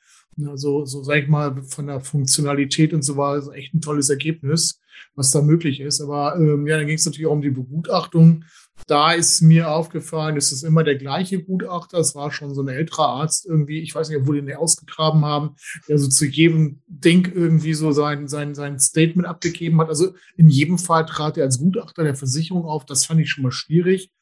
Also, 0.46 0.84
so 0.84 1.02
sag 1.02 1.22
ich 1.22 1.28
mal, 1.28 1.62
von 1.62 1.86
der 1.86 2.00
Funktionalität 2.00 2.92
und 2.92 3.02
so 3.02 3.16
war 3.16 3.36
es 3.36 3.48
echt 3.48 3.74
ein 3.74 3.80
tolles 3.80 4.10
Ergebnis, 4.10 4.80
was 5.14 5.30
da 5.30 5.42
möglich 5.42 5.80
ist. 5.80 6.00
Aber 6.00 6.36
ähm, 6.36 6.66
ja, 6.66 6.76
dann 6.76 6.86
ging 6.86 6.96
es 6.96 7.04
natürlich 7.04 7.26
auch 7.26 7.32
um 7.32 7.42
die 7.42 7.50
Begutachtung. 7.50 8.44
Da 8.86 9.12
ist 9.12 9.42
mir 9.42 9.70
aufgefallen, 9.70 10.36
es 10.36 10.52
ist 10.52 10.62
immer 10.62 10.82
der 10.82 10.96
gleiche 10.96 11.42
Gutachter. 11.42 11.98
Es 11.98 12.14
war 12.14 12.30
schon 12.32 12.54
so 12.54 12.62
ein 12.62 12.68
älterer 12.68 13.08
Arzt 13.08 13.46
irgendwie, 13.46 13.80
ich 13.80 13.94
weiß 13.94 14.08
nicht, 14.08 14.26
wo 14.26 14.32
die 14.32 14.40
den 14.40 14.56
ausgegraben 14.56 15.24
haben, 15.24 15.56
der 15.88 15.98
so 15.98 16.08
zu 16.08 16.26
jedem 16.26 16.80
Ding 16.86 17.30
irgendwie 17.34 17.74
so 17.74 17.92
sein, 17.92 18.26
sein, 18.26 18.54
sein 18.54 18.78
Statement 18.78 19.28
abgegeben 19.28 19.80
hat. 19.80 19.88
Also 19.88 20.14
in 20.36 20.48
jedem 20.48 20.78
Fall 20.78 21.04
trat 21.04 21.36
er 21.36 21.44
als 21.44 21.58
Gutachter 21.58 22.04
der 22.04 22.14
Versicherung 22.14 22.64
auf. 22.64 22.86
Das 22.86 23.04
fand 23.04 23.20
ich 23.20 23.30
schon 23.30 23.44
mal 23.44 23.52
schwierig. 23.52 24.12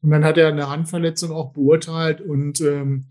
Und 0.00 0.10
dann 0.10 0.24
hat 0.24 0.38
er 0.38 0.48
eine 0.48 0.68
Handverletzung 0.68 1.32
auch 1.32 1.52
beurteilt 1.52 2.20
und 2.20 2.60
ähm, 2.60 3.08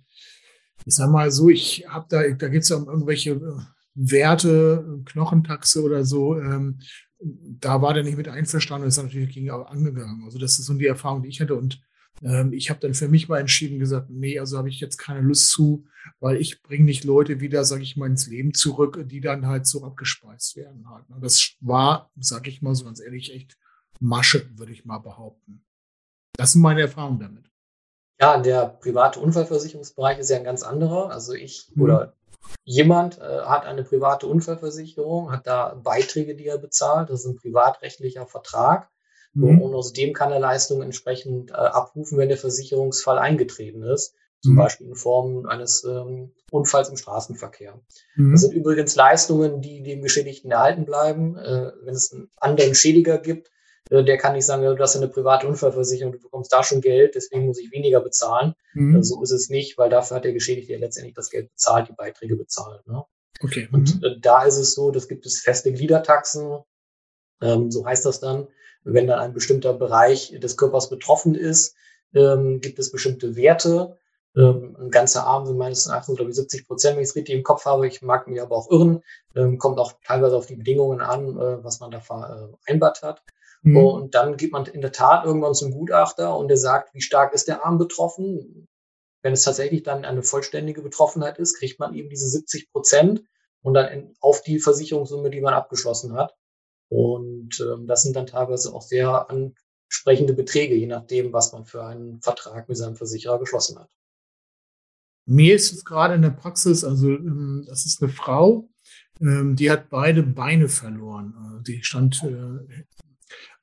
ich 0.86 0.96
sag 0.96 1.10
mal 1.10 1.32
so, 1.32 1.50
ich 1.50 1.86
habe 1.88 2.06
da, 2.10 2.28
da 2.30 2.48
geht 2.48 2.64
es 2.64 2.70
ja 2.70 2.78
um 2.78 2.88
irgendwelche 2.88 3.32
äh, 3.32 3.62
Werte, 3.96 5.02
Knochentaxe 5.06 5.82
oder 5.82 6.06
so. 6.06 6.40
Ähm, 6.40 6.80
da 7.20 7.82
war 7.82 7.94
der 7.94 8.04
nicht 8.04 8.18
mit 8.18 8.28
einverstanden 8.28 8.84
und 8.84 8.90
ist 8.90 9.02
natürlich 9.02 9.34
gegen 9.34 9.50
angegangen. 9.50 10.24
Also 10.26 10.38
das 10.38 10.60
ist 10.60 10.66
so 10.66 10.74
die 10.76 10.86
Erfahrung, 10.86 11.24
die 11.24 11.30
ich 11.30 11.42
hatte. 11.42 11.56
Und 11.56 11.82
ähm, 12.22 12.54
ich 12.54 12.70
habe 12.70 12.80
dann 12.80 12.94
für 12.94 13.08
mich 13.08 13.28
mal 13.28 13.40
entschieden 13.40 13.80
gesagt, 13.80 14.10
nee, 14.10 14.40
also 14.40 14.58
habe 14.58 14.70
ich 14.70 14.80
jetzt 14.80 14.98
keine 14.98 15.22
Lust 15.22 15.50
zu, 15.50 15.86
weil 16.20 16.38
ich 16.38 16.62
bringe 16.62 16.86
nicht 16.86 17.04
Leute 17.04 17.40
wieder, 17.40 17.64
sage 17.66 17.84
ich 17.84 17.98
mal, 17.98 18.08
ins 18.08 18.28
Leben 18.28 18.54
zurück, 18.54 19.04
die 19.08 19.22
dann 19.22 19.48
halt 19.48 19.66
so 19.66 19.84
abgespeist 19.84 20.56
werden. 20.56 20.90
Halt. 20.90 21.10
Ne? 21.10 21.18
Das 21.22 21.56
war, 21.60 22.12
sage 22.20 22.50
ich 22.50 22.62
mal 22.62 22.76
so 22.76 22.86
ganz 22.86 23.02
ehrlich, 23.02 23.34
echt 23.34 23.58
Masche, 24.00 24.48
würde 24.58 24.72
ich 24.72 24.86
mal 24.86 25.00
behaupten. 25.00 25.66
Das 26.34 26.54
sind 26.54 26.62
meine 26.62 26.82
Erfahrungen 26.82 27.20
damit. 27.20 27.50
Ja, 28.20 28.40
der 28.40 28.66
private 28.66 29.20
Unfallversicherungsbereich 29.20 30.20
ist 30.20 30.30
ja 30.30 30.38
ein 30.38 30.44
ganz 30.44 30.64
anderer. 30.64 31.12
Also 31.12 31.34
ich 31.34 31.72
mhm. 31.76 31.84
oder 31.84 32.14
jemand 32.64 33.20
äh, 33.20 33.42
hat 33.42 33.66
eine 33.66 33.84
private 33.84 34.28
Unfallversicherung, 34.28 35.32
hat 35.32 35.46
da 35.46 35.80
Beiträge, 35.84 36.36
die 36.36 36.48
er 36.48 36.58
bezahlt. 36.58 37.10
Das 37.10 37.22
ist 37.22 37.28
ein 37.28 37.36
privatrechtlicher 37.36 38.26
Vertrag. 38.26 38.90
Mhm. 39.34 39.62
Und 39.62 39.76
aus 39.76 39.94
dem 39.94 40.14
kann 40.14 40.32
er 40.32 40.40
Leistungen 40.40 40.84
entsprechend 40.84 41.52
äh, 41.52 41.54
abrufen, 41.54 42.18
wenn 42.18 42.30
der 42.30 42.38
Versicherungsfall 42.38 43.20
eingetreten 43.20 43.84
ist. 43.84 44.16
Zum 44.42 44.54
mhm. 44.54 44.58
Beispiel 44.58 44.88
in 44.88 44.96
Form 44.96 45.46
eines 45.48 45.84
ähm, 45.84 46.32
Unfalls 46.52 46.90
im 46.90 46.98
Straßenverkehr. 46.98 47.80
Mhm. 48.16 48.32
Das 48.32 48.42
sind 48.42 48.54
übrigens 48.54 48.96
Leistungen, 48.96 49.62
die 49.62 49.84
dem 49.84 50.02
Geschädigten 50.02 50.52
erhalten 50.52 50.86
bleiben. 50.86 51.38
Äh, 51.38 51.72
wenn 51.84 51.94
es 51.94 52.12
einen 52.12 52.30
anderen 52.38 52.76
Schädiger 52.76 53.18
gibt, 53.18 53.52
der 53.90 54.18
kann 54.18 54.34
nicht 54.34 54.46
sagen, 54.46 54.64
du 54.64 54.78
hast 54.80 54.96
eine 54.96 55.08
private 55.08 55.48
Unfallversicherung, 55.48 56.14
du 56.14 56.20
bekommst 56.20 56.52
da 56.52 56.64
schon 56.64 56.82
Geld, 56.82 57.16
deswegen 57.16 57.46
muss 57.46 57.60
ich 57.60 57.72
weniger 57.72 58.02
bezahlen. 58.02 58.54
Mhm. 58.74 58.98
Äh, 58.98 59.04
so 59.04 59.22
ist 59.22 59.32
es 59.32 59.50
nicht, 59.50 59.78
weil 59.78 59.90
dafür 59.90 60.18
hat 60.18 60.26
der 60.26 60.34
Geschädigte 60.34 60.74
ja 60.74 60.80
letztendlich 60.80 61.16
das 61.16 61.30
Geld 61.30 61.50
bezahlt, 61.52 61.90
die 61.90 61.94
Beiträge 61.94 62.36
bezahlt. 62.36 62.86
Ne? 62.88 63.04
Okay. 63.42 63.70
Und 63.72 64.02
mhm. 64.02 64.22
da 64.22 64.44
ist 64.44 64.58
es 64.58 64.74
so, 64.74 64.92
das 64.92 65.08
gibt 65.08 65.26
es 65.26 65.40
feste 65.40 65.72
Gliedertaxen, 65.72 66.60
ähm, 67.42 67.72
so 67.72 67.86
heißt 67.86 68.06
das 68.06 68.20
dann. 68.20 68.48
Wenn 68.84 69.08
dann 69.08 69.20
ein 69.20 69.34
bestimmter 69.34 69.74
Bereich 69.74 70.38
des 70.40 70.56
Körpers 70.56 70.90
betroffen 70.90 71.36
ist, 71.36 71.76
ähm, 72.14 72.62
gibt 72.62 72.80
es 72.80 72.92
bestimmte 72.92 73.36
Werte. 73.36 73.98
Ähm, 74.36 74.78
ein 74.80 74.92
ganzer 74.92 75.26
Arm 75.26 75.46
sind 75.46 75.58
meines 75.58 75.88
Erachtens, 75.88 76.16
glaube 76.16 76.32
ich, 76.32 76.38
70 76.38 76.68
Prozent, 76.68 76.96
wenn 76.96 77.04
ich 77.04 77.10
es 77.10 77.16
richtig 77.16 77.36
im 77.36 77.44
Kopf 77.44 77.66
habe. 77.66 77.88
Ich 77.88 78.02
mag 78.02 78.28
mich 78.28 78.42
aber 78.42 78.56
auch 78.56 78.70
irren. 78.70 79.04
Ähm, 79.36 79.58
kommt 79.58 79.80
auch 79.80 79.94
teilweise 80.06 80.38
auf 80.38 80.46
die 80.46 80.56
Bedingungen 80.56 81.02
an, 81.02 81.38
äh, 81.38 81.64
was 81.64 81.80
man 81.80 81.92
da 81.92 82.00
vereinbart 82.00 83.02
hat. 83.02 83.24
Mhm. 83.62 83.78
Und 83.78 84.16
dann 84.16 84.38
geht 84.38 84.52
man 84.52 84.66
in 84.66 84.82
der 84.82 84.92
Tat 84.92 85.26
irgendwann 85.26 85.54
zum 85.54 85.72
Gutachter 85.72 86.38
und 86.38 86.48
der 86.48 86.58
sagt, 86.58 86.94
wie 86.94 87.02
stark 87.02 87.34
ist 87.34 87.48
der 87.48 87.66
Arm 87.66 87.78
betroffen. 87.78 88.68
Wenn 89.24 89.34
es 89.34 89.44
tatsächlich 89.44 89.84
dann 89.84 90.06
eine 90.06 90.24
vollständige 90.24 90.82
Betroffenheit 90.82 91.38
ist, 91.40 91.58
kriegt 91.58 91.80
man 91.80 91.94
eben 91.94 92.10
diese 92.10 92.28
70 92.28 92.72
Prozent 92.72 93.24
und 93.62 93.74
dann 93.74 93.92
in, 93.92 94.16
auf 94.22 94.42
die 94.42 94.60
Versicherungssumme, 94.60 95.30
die 95.30 95.42
man 95.42 95.54
abgeschlossen 95.54 96.14
hat. 96.14 96.36
Und 96.90 97.60
ähm, 97.60 97.88
das 97.88 98.04
sind 98.04 98.16
dann 98.16 98.28
teilweise 98.28 98.74
auch 98.74 98.82
sehr 98.82 99.28
ansprechende 99.30 100.34
Beträge, 100.34 100.76
je 100.76 100.88
nachdem, 100.88 101.34
was 101.34 101.52
man 101.52 101.66
für 101.66 101.84
einen 101.84 102.22
Vertrag 102.22 102.70
mit 102.70 102.78
seinem 102.78 102.96
Versicherer 102.96 103.40
geschlossen 103.40 103.80
hat. 103.80 103.90
Mir 105.26 105.56
ist 105.56 105.74
es 105.74 105.84
gerade 105.84 106.14
in 106.14 106.22
der 106.22 106.30
Praxis, 106.30 106.86
also 106.86 107.10
ähm, 107.10 107.66
das 107.68 107.86
ist 107.86 108.02
eine 108.02 108.12
Frau, 108.12 108.70
ähm, 109.20 109.58
die 109.58 109.70
hat 109.70 109.90
beide 109.90 110.24
Beine 110.24 110.70
verloren. 110.70 111.36
Also 111.38 111.60
die 111.60 111.84
stand 111.84 112.24
äh, 112.24 112.86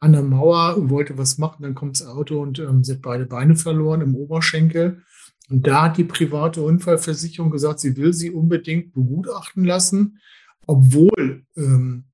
an 0.04 0.12
der 0.12 0.22
Mauer 0.22 0.76
und 0.76 0.90
wollte 0.90 1.16
was 1.16 1.38
machen. 1.38 1.62
Dann 1.62 1.74
kommt 1.74 1.98
das 1.98 2.06
Auto 2.06 2.40
und 2.40 2.58
ähm, 2.58 2.84
sie 2.84 2.92
hat 2.92 3.02
beide 3.02 3.24
Beine 3.24 3.56
verloren 3.56 4.02
im 4.02 4.14
Oberschenkel. 4.14 5.02
Und 5.48 5.66
da 5.66 5.84
hat 5.84 5.96
die 5.96 6.04
private 6.04 6.62
Unfallversicherung 6.62 7.50
gesagt, 7.50 7.80
sie 7.80 7.96
will 7.96 8.12
sie 8.12 8.30
unbedingt 8.30 8.92
begutachten 8.92 9.64
lassen, 9.64 10.18
obwohl 10.66 11.44
ähm, 11.56 12.04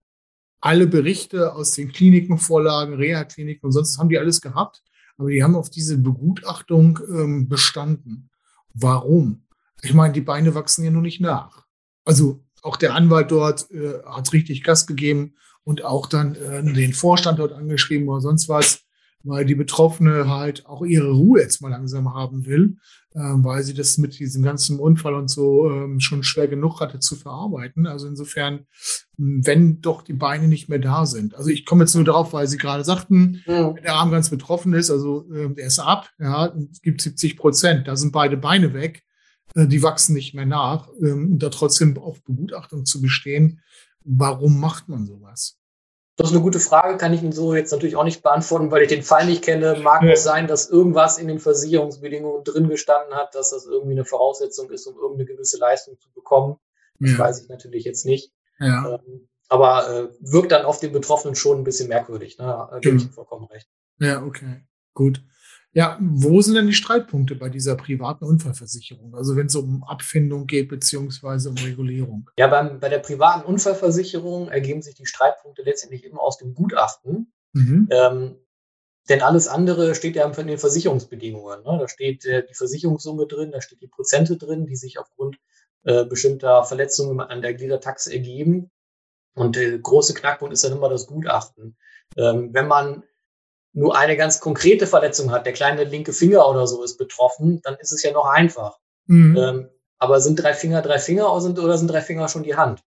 alle 0.61 0.87
Berichte 0.87 1.53
aus 1.55 1.73
den 1.73 1.91
Klinikenvorlagen, 1.91 2.95
Reha-Kliniken 2.95 3.67
und 3.67 3.73
sonst 3.73 3.99
haben 3.99 4.09
die 4.09 4.19
alles 4.19 4.41
gehabt, 4.41 4.83
aber 5.17 5.31
die 5.31 5.43
haben 5.43 5.57
auf 5.57 5.71
diese 5.71 5.99
Begutachtung 5.99 6.99
ähm, 7.09 7.49
bestanden. 7.49 8.31
Warum? 8.73 9.47
Ich 9.83 9.95
meine, 9.95 10.13
die 10.13 10.21
Beine 10.21 10.55
wachsen 10.55 10.85
ja 10.85 10.91
nur 10.91 11.03
nicht 11.03 11.21
nach. 11.21 11.67
Also 12.05 12.45
auch 12.63 12.77
der 12.77 12.95
Anwalt 12.95 13.31
dort 13.31 13.71
äh, 13.71 14.01
hat 14.05 14.33
richtig 14.33 14.63
Gas 14.63 14.87
gegeben 14.87 15.35
und 15.65 15.85
auch 15.85 16.07
dann 16.07 16.35
äh, 16.35 16.63
den 16.63 16.93
Vorstand 16.93 17.39
dort 17.39 17.53
angeschrieben 17.53 18.09
oder 18.09 18.21
sonst 18.21 18.49
was, 18.49 18.83
weil 19.23 19.45
die 19.45 19.55
Betroffene 19.55 20.29
halt 20.29 20.67
auch 20.67 20.83
ihre 20.83 21.11
Ruhe 21.11 21.41
jetzt 21.41 21.61
mal 21.61 21.69
langsam 21.69 22.15
haben 22.15 22.47
will, 22.47 22.77
äh, 23.15 23.21
weil 23.21 23.63
sie 23.63 23.75
das 23.75 23.99
mit 23.99 24.19
diesem 24.19 24.43
ganzen 24.43 24.79
Unfall 24.79 25.15
und 25.15 25.29
so 25.29 25.71
ähm, 25.71 26.01
schon 26.01 26.23
schwer 26.23 26.49
genug 26.49 26.81
hatte 26.81 27.01
zu 27.01 27.17
verarbeiten. 27.17 27.87
Also 27.87 28.07
insofern, 28.09 28.67
wenn 29.17 29.81
doch 29.81 30.03
die 30.03 30.15
Beine 30.15 30.49
nicht 30.49 30.69
mehr 30.69 30.79
da 30.79 31.05
sind. 31.07 31.35
Also 31.35 31.51
ich 31.51 31.67
komme 31.67 31.85
jetzt 31.85 31.95
nur 31.95 32.05
darauf, 32.05 32.33
weil 32.33 32.47
Sie 32.47 32.57
gerade 32.57 32.85
sagten, 32.85 33.43
ja. 33.47 33.75
wenn 33.75 33.83
der 33.83 33.95
Arm 33.95 34.11
ganz 34.11 34.31
betroffen 34.31 34.73
ist, 34.73 34.91
also 34.91 35.31
äh, 35.33 35.53
der 35.55 35.67
ist 35.67 35.79
ab, 35.79 36.09
ja, 36.19 36.53
es 36.71 36.81
gibt 36.81 37.03
70 37.03 37.37
Prozent, 37.37 37.89
da 37.89 37.97
sind 37.97 38.13
beide 38.13 38.37
Beine 38.37 38.73
weg, 38.73 39.03
äh, 39.55 39.67
die 39.67 39.83
wachsen 39.83 40.15
nicht 40.15 40.35
mehr 40.35 40.47
nach, 40.47 40.89
ähm, 41.03 41.39
da 41.39 41.51
trotzdem 41.51 41.99
auf 41.99 42.23
Begutachtung 42.25 42.85
zu 42.87 43.03
bestehen, 43.03 43.61
Warum 44.05 44.61
macht 44.61 44.89
man 44.89 45.07
sowas? 45.07 45.57
Das 46.17 46.29
ist 46.29 46.35
eine 46.35 46.43
gute 46.43 46.61
Frage, 46.61 46.99
kann 46.99 47.15
ich 47.15 47.23
Ihnen 47.23 47.33
so 47.33 47.55
jetzt 47.55 47.73
natürlich 47.73 47.97
auch 47.97 48.05
nicht 48.05 48.23
beantworten, 48.23 48.71
weil 48.71 48.83
ich 48.83 48.89
den 48.89 49.03
Fall 49.03 49.25
nicht 49.25 49.43
kenne. 49.43 49.79
Mag 49.83 50.03
ja. 50.03 50.11
es 50.13 50.23
sein, 50.23 50.47
dass 50.47 50.69
irgendwas 50.69 51.17
in 51.17 51.29
den 51.29 51.39
Versicherungsbedingungen 51.39 52.45
drin 52.45 52.69
gestanden 52.69 53.15
hat, 53.15 53.35
dass 53.35 53.51
das 53.51 53.65
irgendwie 53.65 53.93
eine 53.93 54.05
Voraussetzung 54.05 54.71
ist, 54.71 54.87
um 54.87 54.97
irgendeine 54.97 55.25
gewisse 55.25 55.59
Leistung 55.59 55.99
zu 55.99 56.13
bekommen. 56.13 56.57
Das 56.99 57.13
ja. 57.13 57.19
weiß 57.19 57.43
ich 57.43 57.49
natürlich 57.49 57.85
jetzt 57.85 58.05
nicht. 58.05 58.35
Ja. 58.59 59.01
Ähm, 59.07 59.29
aber 59.49 59.89
äh, 59.89 60.09
wirkt 60.21 60.53
dann 60.53 60.67
auf 60.67 60.79
den 60.79 60.93
Betroffenen 60.93 61.35
schon 61.35 61.59
ein 61.59 61.65
bisschen 61.65 61.89
merkwürdig. 61.89 62.39
Ne? 62.39 62.45
Da 62.45 62.79
gebe 62.81 62.97
ich 62.99 63.11
vollkommen 63.11 63.47
recht. 63.47 63.69
Ja, 63.99 64.23
okay, 64.23 64.63
gut. 64.95 65.23
Ja, 65.73 65.99
wo 66.01 66.41
sind 66.41 66.57
denn 66.57 66.67
die 66.67 66.73
Streitpunkte 66.73 67.37
bei 67.37 67.49
dieser 67.49 67.77
privaten 67.77 68.25
Unfallversicherung? 68.25 69.15
Also 69.15 69.37
wenn 69.37 69.47
es 69.47 69.55
um 69.55 69.85
Abfindung 69.85 70.47
geht, 70.47 70.69
beziehungsweise 70.69 71.51
um 71.51 71.57
Regulierung? 71.57 72.29
Ja, 72.37 72.49
beim, 72.49 72.81
bei 72.81 72.89
der 72.89 72.99
privaten 72.99 73.47
Unfallversicherung 73.47 74.49
ergeben 74.49 74.83
sich 74.83 74.97
die 74.97 75.07
Streitpunkte 75.07 75.63
letztendlich 75.63 76.05
immer 76.05 76.21
aus 76.21 76.39
dem 76.39 76.55
Gutachten. 76.55 77.33
Mhm. 77.53 77.89
Ähm, 77.91 78.37
denn 79.09 79.23
alles 79.23 79.49
andere 79.49 79.95
steht 79.95 80.17
ja 80.17 80.29
in 80.29 80.47
den 80.47 80.59
Versicherungsbedingungen. 80.59 81.63
Ne? 81.63 81.79
Da 81.81 81.89
steht 81.89 82.25
äh, 82.25 82.45
die 82.47 82.55
Versicherungssumme 82.55 83.27
drin, 83.27 83.53
da 83.53 83.61
steht 83.61 83.81
die 83.81 83.89
Prozente 83.89 84.37
drin, 84.37 84.67
die 84.67 84.77
sich 84.77 84.99
aufgrund 84.99 85.39
äh, 85.85 86.05
bestimmter 86.05 86.65
Verletzungen 86.65 87.21
an 87.21 87.43
der 87.43 87.55
Gliedertaxe 87.55 88.13
ergeben. 88.13 88.71
Und 89.35 89.57
der 89.57 89.79
große 89.79 90.15
Knackpunkt 90.15 90.53
ist 90.53 90.65
dann 90.65 90.73
immer 90.73 90.89
das 90.89 91.07
Gutachten. 91.07 91.77
Ähm, 92.17 92.53
wenn 92.53 92.67
man 92.67 93.05
nur 93.73 93.97
eine 93.97 94.17
ganz 94.17 94.41
konkrete 94.41 94.87
Verletzung 94.87 95.31
hat, 95.31 95.47
der 95.47 95.53
kleine 95.53 95.85
linke 95.85 96.13
Finger 96.13 96.49
oder 96.49 96.67
so 96.67 96.83
ist 96.83 96.99
betroffen, 96.99 97.61
dann 97.63 97.77
ist 97.77 97.93
es 97.93 98.03
ja 98.03 98.13
noch 98.13 98.27
einfach. 98.27 98.79
Mhm. 99.07 99.37
Ähm, 99.37 99.69
aber 99.99 100.21
sind 100.21 100.37
drei 100.37 100.55
Finger 100.55 100.83
drei 100.83 100.99
Finger 100.99 101.31
oder 101.31 101.41
sind, 101.41 101.59
oder 101.59 101.79
sind 101.79 101.91
drei 101.91 102.01
Finger 102.01 102.29
schon 102.29 102.43
die 102.43 102.57
Hand? 102.57 102.83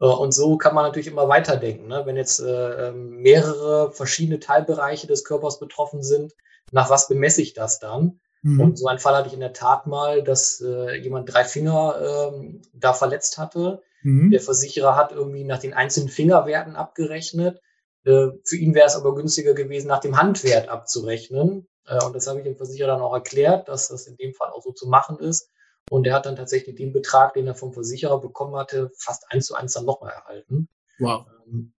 Äh, 0.00 0.06
und 0.06 0.32
so 0.32 0.56
kann 0.56 0.74
man 0.74 0.84
natürlich 0.84 1.08
immer 1.08 1.28
weiterdenken. 1.28 1.88
Ne? 1.88 2.02
Wenn 2.04 2.16
jetzt 2.16 2.40
äh, 2.40 2.88
ähm, 2.88 3.16
mehrere 3.20 3.92
verschiedene 3.92 4.40
Teilbereiche 4.40 5.06
des 5.06 5.24
Körpers 5.24 5.58
betroffen 5.58 6.02
sind, 6.02 6.34
nach 6.70 6.90
was 6.90 7.08
bemesse 7.08 7.42
ich 7.42 7.54
das 7.54 7.78
dann? 7.78 8.20
Mhm. 8.42 8.60
Und 8.60 8.78
so 8.78 8.86
einen 8.86 8.98
Fall 8.98 9.16
hatte 9.16 9.28
ich 9.28 9.34
in 9.34 9.40
der 9.40 9.52
Tat 9.52 9.86
mal, 9.86 10.22
dass 10.22 10.60
äh, 10.60 10.94
jemand 10.96 11.32
drei 11.32 11.44
Finger 11.44 12.30
ähm, 12.32 12.62
da 12.72 12.92
verletzt 12.92 13.38
hatte. 13.38 13.82
Mhm. 14.02 14.30
Der 14.30 14.40
Versicherer 14.40 14.96
hat 14.96 15.12
irgendwie 15.12 15.44
nach 15.44 15.58
den 15.58 15.74
einzelnen 15.74 16.08
Fingerwerten 16.08 16.76
abgerechnet. 16.76 17.60
Äh, 18.08 18.32
für 18.42 18.56
ihn 18.56 18.74
wäre 18.74 18.86
es 18.86 18.96
aber 18.96 19.14
günstiger 19.14 19.52
gewesen, 19.52 19.88
nach 19.88 20.00
dem 20.00 20.16
Handwert 20.16 20.70
abzurechnen. 20.70 21.68
Äh, 21.84 22.02
und 22.04 22.16
das 22.16 22.26
habe 22.26 22.38
ich 22.38 22.44
dem 22.44 22.56
Versicherer 22.56 22.88
dann 22.88 23.02
auch 23.02 23.12
erklärt, 23.12 23.68
dass 23.68 23.88
das 23.88 24.06
in 24.06 24.16
dem 24.16 24.32
Fall 24.32 24.50
auch 24.50 24.62
so 24.62 24.72
zu 24.72 24.88
machen 24.88 25.18
ist. 25.18 25.50
Und 25.90 26.06
er 26.06 26.14
hat 26.14 26.24
dann 26.24 26.36
tatsächlich 26.36 26.76
den 26.76 26.92
Betrag, 26.92 27.34
den 27.34 27.46
er 27.46 27.54
vom 27.54 27.72
Versicherer 27.74 28.20
bekommen 28.20 28.56
hatte, 28.56 28.90
fast 28.96 29.30
eins 29.30 29.46
zu 29.46 29.54
eins 29.54 29.74
dann 29.74 29.84
nochmal 29.84 30.12
erhalten. 30.12 30.68
Wow. 30.98 31.26
Ähm, 31.46 31.74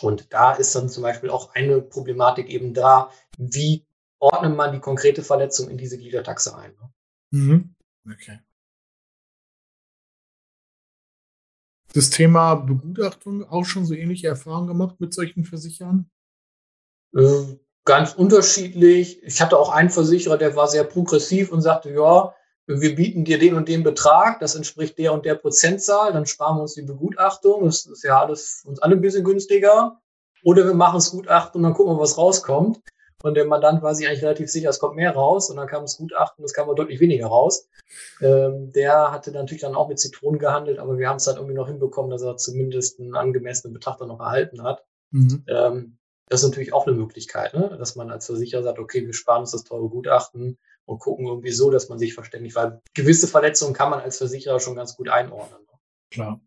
und 0.00 0.32
da 0.32 0.52
ist 0.52 0.74
dann 0.74 0.88
zum 0.88 1.02
Beispiel 1.02 1.28
auch 1.28 1.54
eine 1.54 1.82
Problematik 1.82 2.48
eben 2.48 2.72
da, 2.72 3.10
wie 3.36 3.86
ordnet 4.20 4.56
man 4.56 4.72
die 4.72 4.80
konkrete 4.80 5.22
Verletzung 5.22 5.68
in 5.68 5.76
diese 5.76 5.98
Gliedertaxe 5.98 6.56
ein. 6.56 6.72
Ne? 6.72 6.92
Mhm. 7.30 7.74
Okay. 8.10 8.38
Das 11.94 12.10
Thema 12.10 12.54
Begutachtung 12.54 13.44
auch 13.48 13.64
schon 13.64 13.86
so 13.86 13.94
ähnliche 13.94 14.28
Erfahrungen 14.28 14.68
gemacht 14.68 14.96
mit 15.00 15.14
solchen 15.14 15.44
Versichern? 15.44 16.10
Äh, 17.16 17.56
ganz 17.84 18.12
unterschiedlich. 18.12 19.22
Ich 19.22 19.40
hatte 19.40 19.58
auch 19.58 19.70
einen 19.70 19.90
Versicherer, 19.90 20.36
der 20.36 20.54
war 20.54 20.68
sehr 20.68 20.84
progressiv 20.84 21.50
und 21.50 21.62
sagte, 21.62 21.90
ja, 21.90 22.34
wir 22.66 22.94
bieten 22.94 23.24
dir 23.24 23.38
den 23.38 23.54
und 23.54 23.66
den 23.66 23.82
Betrag, 23.82 24.40
das 24.40 24.54
entspricht 24.54 24.98
der 24.98 25.14
und 25.14 25.24
der 25.24 25.36
Prozentzahl, 25.36 26.12
dann 26.12 26.26
sparen 26.26 26.58
wir 26.58 26.62
uns 26.62 26.74
die 26.74 26.82
Begutachtung, 26.82 27.64
das 27.64 27.86
ist 27.86 28.04
ja 28.04 28.20
alles 28.20 28.62
uns 28.66 28.78
alle 28.80 28.94
ein 28.94 29.00
bisschen 29.00 29.24
günstiger. 29.24 29.98
Oder 30.44 30.66
wir 30.66 30.74
machen 30.74 30.98
es 30.98 31.10
Gutachten 31.10 31.58
und 31.58 31.62
dann 31.64 31.74
gucken 31.74 31.96
wir, 31.96 32.00
was 32.00 32.18
rauskommt. 32.18 32.80
Und 33.22 33.34
der 33.34 33.46
Mandant 33.46 33.82
war 33.82 33.94
sich 33.94 34.06
eigentlich 34.06 34.22
relativ 34.22 34.50
sicher, 34.50 34.68
es 34.70 34.78
kommt 34.78 34.96
mehr 34.96 35.12
raus. 35.12 35.50
Und 35.50 35.56
dann 35.56 35.66
kam 35.66 35.82
das 35.82 35.96
Gutachten, 35.96 36.44
es 36.44 36.52
kam 36.52 36.64
aber 36.64 36.76
deutlich 36.76 37.00
weniger 37.00 37.26
raus. 37.26 37.68
Ähm, 38.20 38.72
der 38.72 39.10
hatte 39.10 39.32
natürlich 39.32 39.62
dann 39.62 39.74
auch 39.74 39.88
mit 39.88 39.98
Zitronen 39.98 40.38
gehandelt, 40.38 40.78
aber 40.78 40.98
wir 40.98 41.08
haben 41.08 41.16
es 41.16 41.24
dann 41.24 41.36
irgendwie 41.36 41.54
noch 41.54 41.66
hinbekommen, 41.66 42.10
dass 42.10 42.22
er 42.22 42.36
zumindest 42.36 43.00
einen 43.00 43.16
angemessenen 43.16 43.74
Betrachter 43.74 44.06
noch 44.06 44.20
erhalten 44.20 44.62
hat. 44.62 44.84
Mhm. 45.10 45.44
Ähm, 45.48 45.98
das 46.28 46.42
ist 46.42 46.48
natürlich 46.48 46.72
auch 46.72 46.86
eine 46.86 46.94
Möglichkeit, 46.94 47.54
ne? 47.54 47.74
dass 47.78 47.96
man 47.96 48.10
als 48.10 48.26
Versicherer 48.26 48.62
sagt, 48.62 48.78
okay, 48.78 49.06
wir 49.06 49.14
sparen 49.14 49.40
uns 49.40 49.52
das 49.52 49.64
teure 49.64 49.88
Gutachten 49.88 50.58
und 50.84 50.98
gucken 50.98 51.26
irgendwie 51.26 51.52
so, 51.52 51.70
dass 51.70 51.88
man 51.88 51.98
sich 51.98 52.14
verständigt, 52.14 52.54
weil 52.54 52.80
gewisse 52.94 53.26
Verletzungen 53.26 53.72
kann 53.72 53.90
man 53.90 54.00
als 54.00 54.18
Versicherer 54.18 54.60
schon 54.60 54.76
ganz 54.76 54.96
gut 54.96 55.08
einordnen. 55.08 55.67
Klar. 56.10 56.40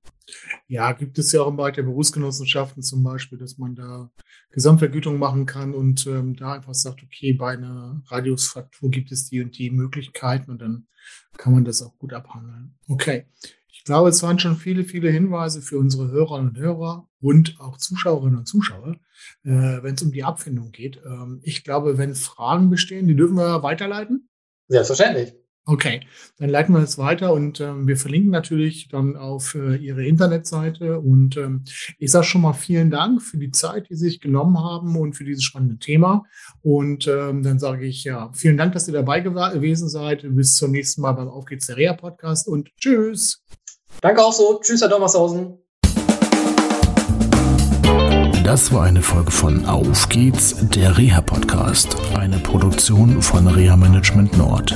Ja, 0.68 0.92
gibt 0.94 1.20
es 1.20 1.32
ja 1.32 1.42
auch 1.42 1.50
im 1.50 1.58
Bereich 1.58 1.76
der 1.76 1.84
Berufsgenossenschaften 1.84 2.84
zum 2.84 3.04
Beispiel, 3.04 3.38
dass 3.38 3.58
man 3.58 3.76
da 3.76 4.12
Gesamtvergütung 4.52 5.18
machen 5.18 5.46
kann 5.46 5.74
und 5.74 6.08
ähm, 6.08 6.36
da 6.36 6.54
einfach 6.54 6.74
sagt, 6.74 7.04
okay, 7.04 7.34
bei 7.34 7.54
einer 7.54 8.02
Radiusfraktur 8.08 8.90
gibt 8.92 9.12
es 9.12 9.30
die 9.30 9.42
und 9.42 9.58
die 9.58 9.72
Möglichkeiten 9.72 10.52
und 10.52 10.62
dann 10.62 10.88
kann 11.38 11.54
man 11.54 11.66
das 11.66 11.82
auch 11.82 11.98
gut 11.98 12.14
abhandeln. 12.14 12.78
Okay. 12.88 13.26
Ich 13.68 13.86
glaube, 13.86 14.10
es 14.10 14.22
waren 14.22 14.38
schon 14.38 14.58
viele, 14.58 14.84
viele 14.84 15.10
Hinweise 15.10 15.62
für 15.62 15.80
unsere 15.80 16.12
Hörerinnen 16.12 16.50
und 16.50 16.58
Hörer 16.60 17.10
und 17.20 17.60
auch 17.60 17.78
Zuschauerinnen 17.78 18.38
und 18.38 18.46
Zuschauer, 18.46 18.98
äh, 19.44 19.50
wenn 19.82 19.96
es 19.96 20.04
um 20.04 20.12
die 20.12 20.24
Abfindung 20.24 20.72
geht. 20.72 21.02
Ähm, 21.04 21.40
ich 21.44 21.64
glaube, 21.64 21.98
wenn 21.98 22.14
Fragen 22.14 22.70
bestehen, 22.70 23.08
die 23.08 23.16
dürfen 23.16 23.38
wir 23.38 23.64
weiterleiten. 23.64 24.30
Selbstverständlich. 24.68 25.34
Okay, 25.66 26.02
dann 26.40 26.50
leiten 26.50 26.74
wir 26.74 26.82
es 26.82 26.98
weiter 26.98 27.34
und 27.34 27.62
ähm, 27.62 27.88
wir 27.88 27.96
verlinken 27.96 28.32
natürlich 28.32 28.90
dann 28.90 29.16
auf 29.16 29.54
äh, 29.54 29.76
Ihre 29.76 30.04
Internetseite. 30.04 31.00
Und 31.00 31.38
ähm, 31.38 31.66
ich 32.00 32.10
sage 32.10 32.26
schon 32.26 32.42
mal 32.42 32.54
vielen 32.54 32.90
Dank 32.90 33.22
für 33.22 33.38
die 33.38 33.52
Zeit, 33.52 33.90
die 33.90 33.96
Sie 33.96 34.10
sich 34.10 34.22
genommen 34.22 34.58
haben 34.58 34.96
und 34.98 35.14
für 35.14 35.24
dieses 35.24 35.44
spannende 35.44 35.78
Thema. 35.78 36.24
Und 36.64 37.08
ähm, 37.08 37.44
dann 37.44 37.60
sage 37.60 37.86
ich 37.86 38.04
ja, 38.04 38.32
vielen 38.34 38.58
Dank, 38.58 38.74
dass 38.74 38.88
ihr 38.88 38.94
dabei 38.94 39.20
gewesen 39.20 39.88
seid. 39.88 40.26
Bis 40.36 40.56
zum 40.56 40.72
nächsten 40.72 41.02
Mal 41.02 41.12
beim 41.12 41.28
Auf 41.28 41.46
geht's 41.46 41.68
der 41.68 41.78
Reha 41.78 41.94
Podcast 41.94 42.48
und 42.48 42.70
tschüss. 42.78 43.44
Danke 44.02 44.24
auch 44.24 44.34
so. 44.34 44.60
Tschüss, 44.64 44.82
Herr 44.82 44.90
Dommershausen. 44.90 45.60
Das 48.44 48.74
war 48.74 48.84
eine 48.86 49.04
Folge 49.04 49.30
von 49.30 49.66
Auf 49.68 50.10
geht's, 50.10 50.56
der 50.70 50.98
Reha-Podcast, 50.98 51.96
eine 52.16 52.40
Produktion 52.40 53.22
von 53.22 53.48
Reha 53.48 53.78
Management 53.78 54.36
Nord. 54.36 54.76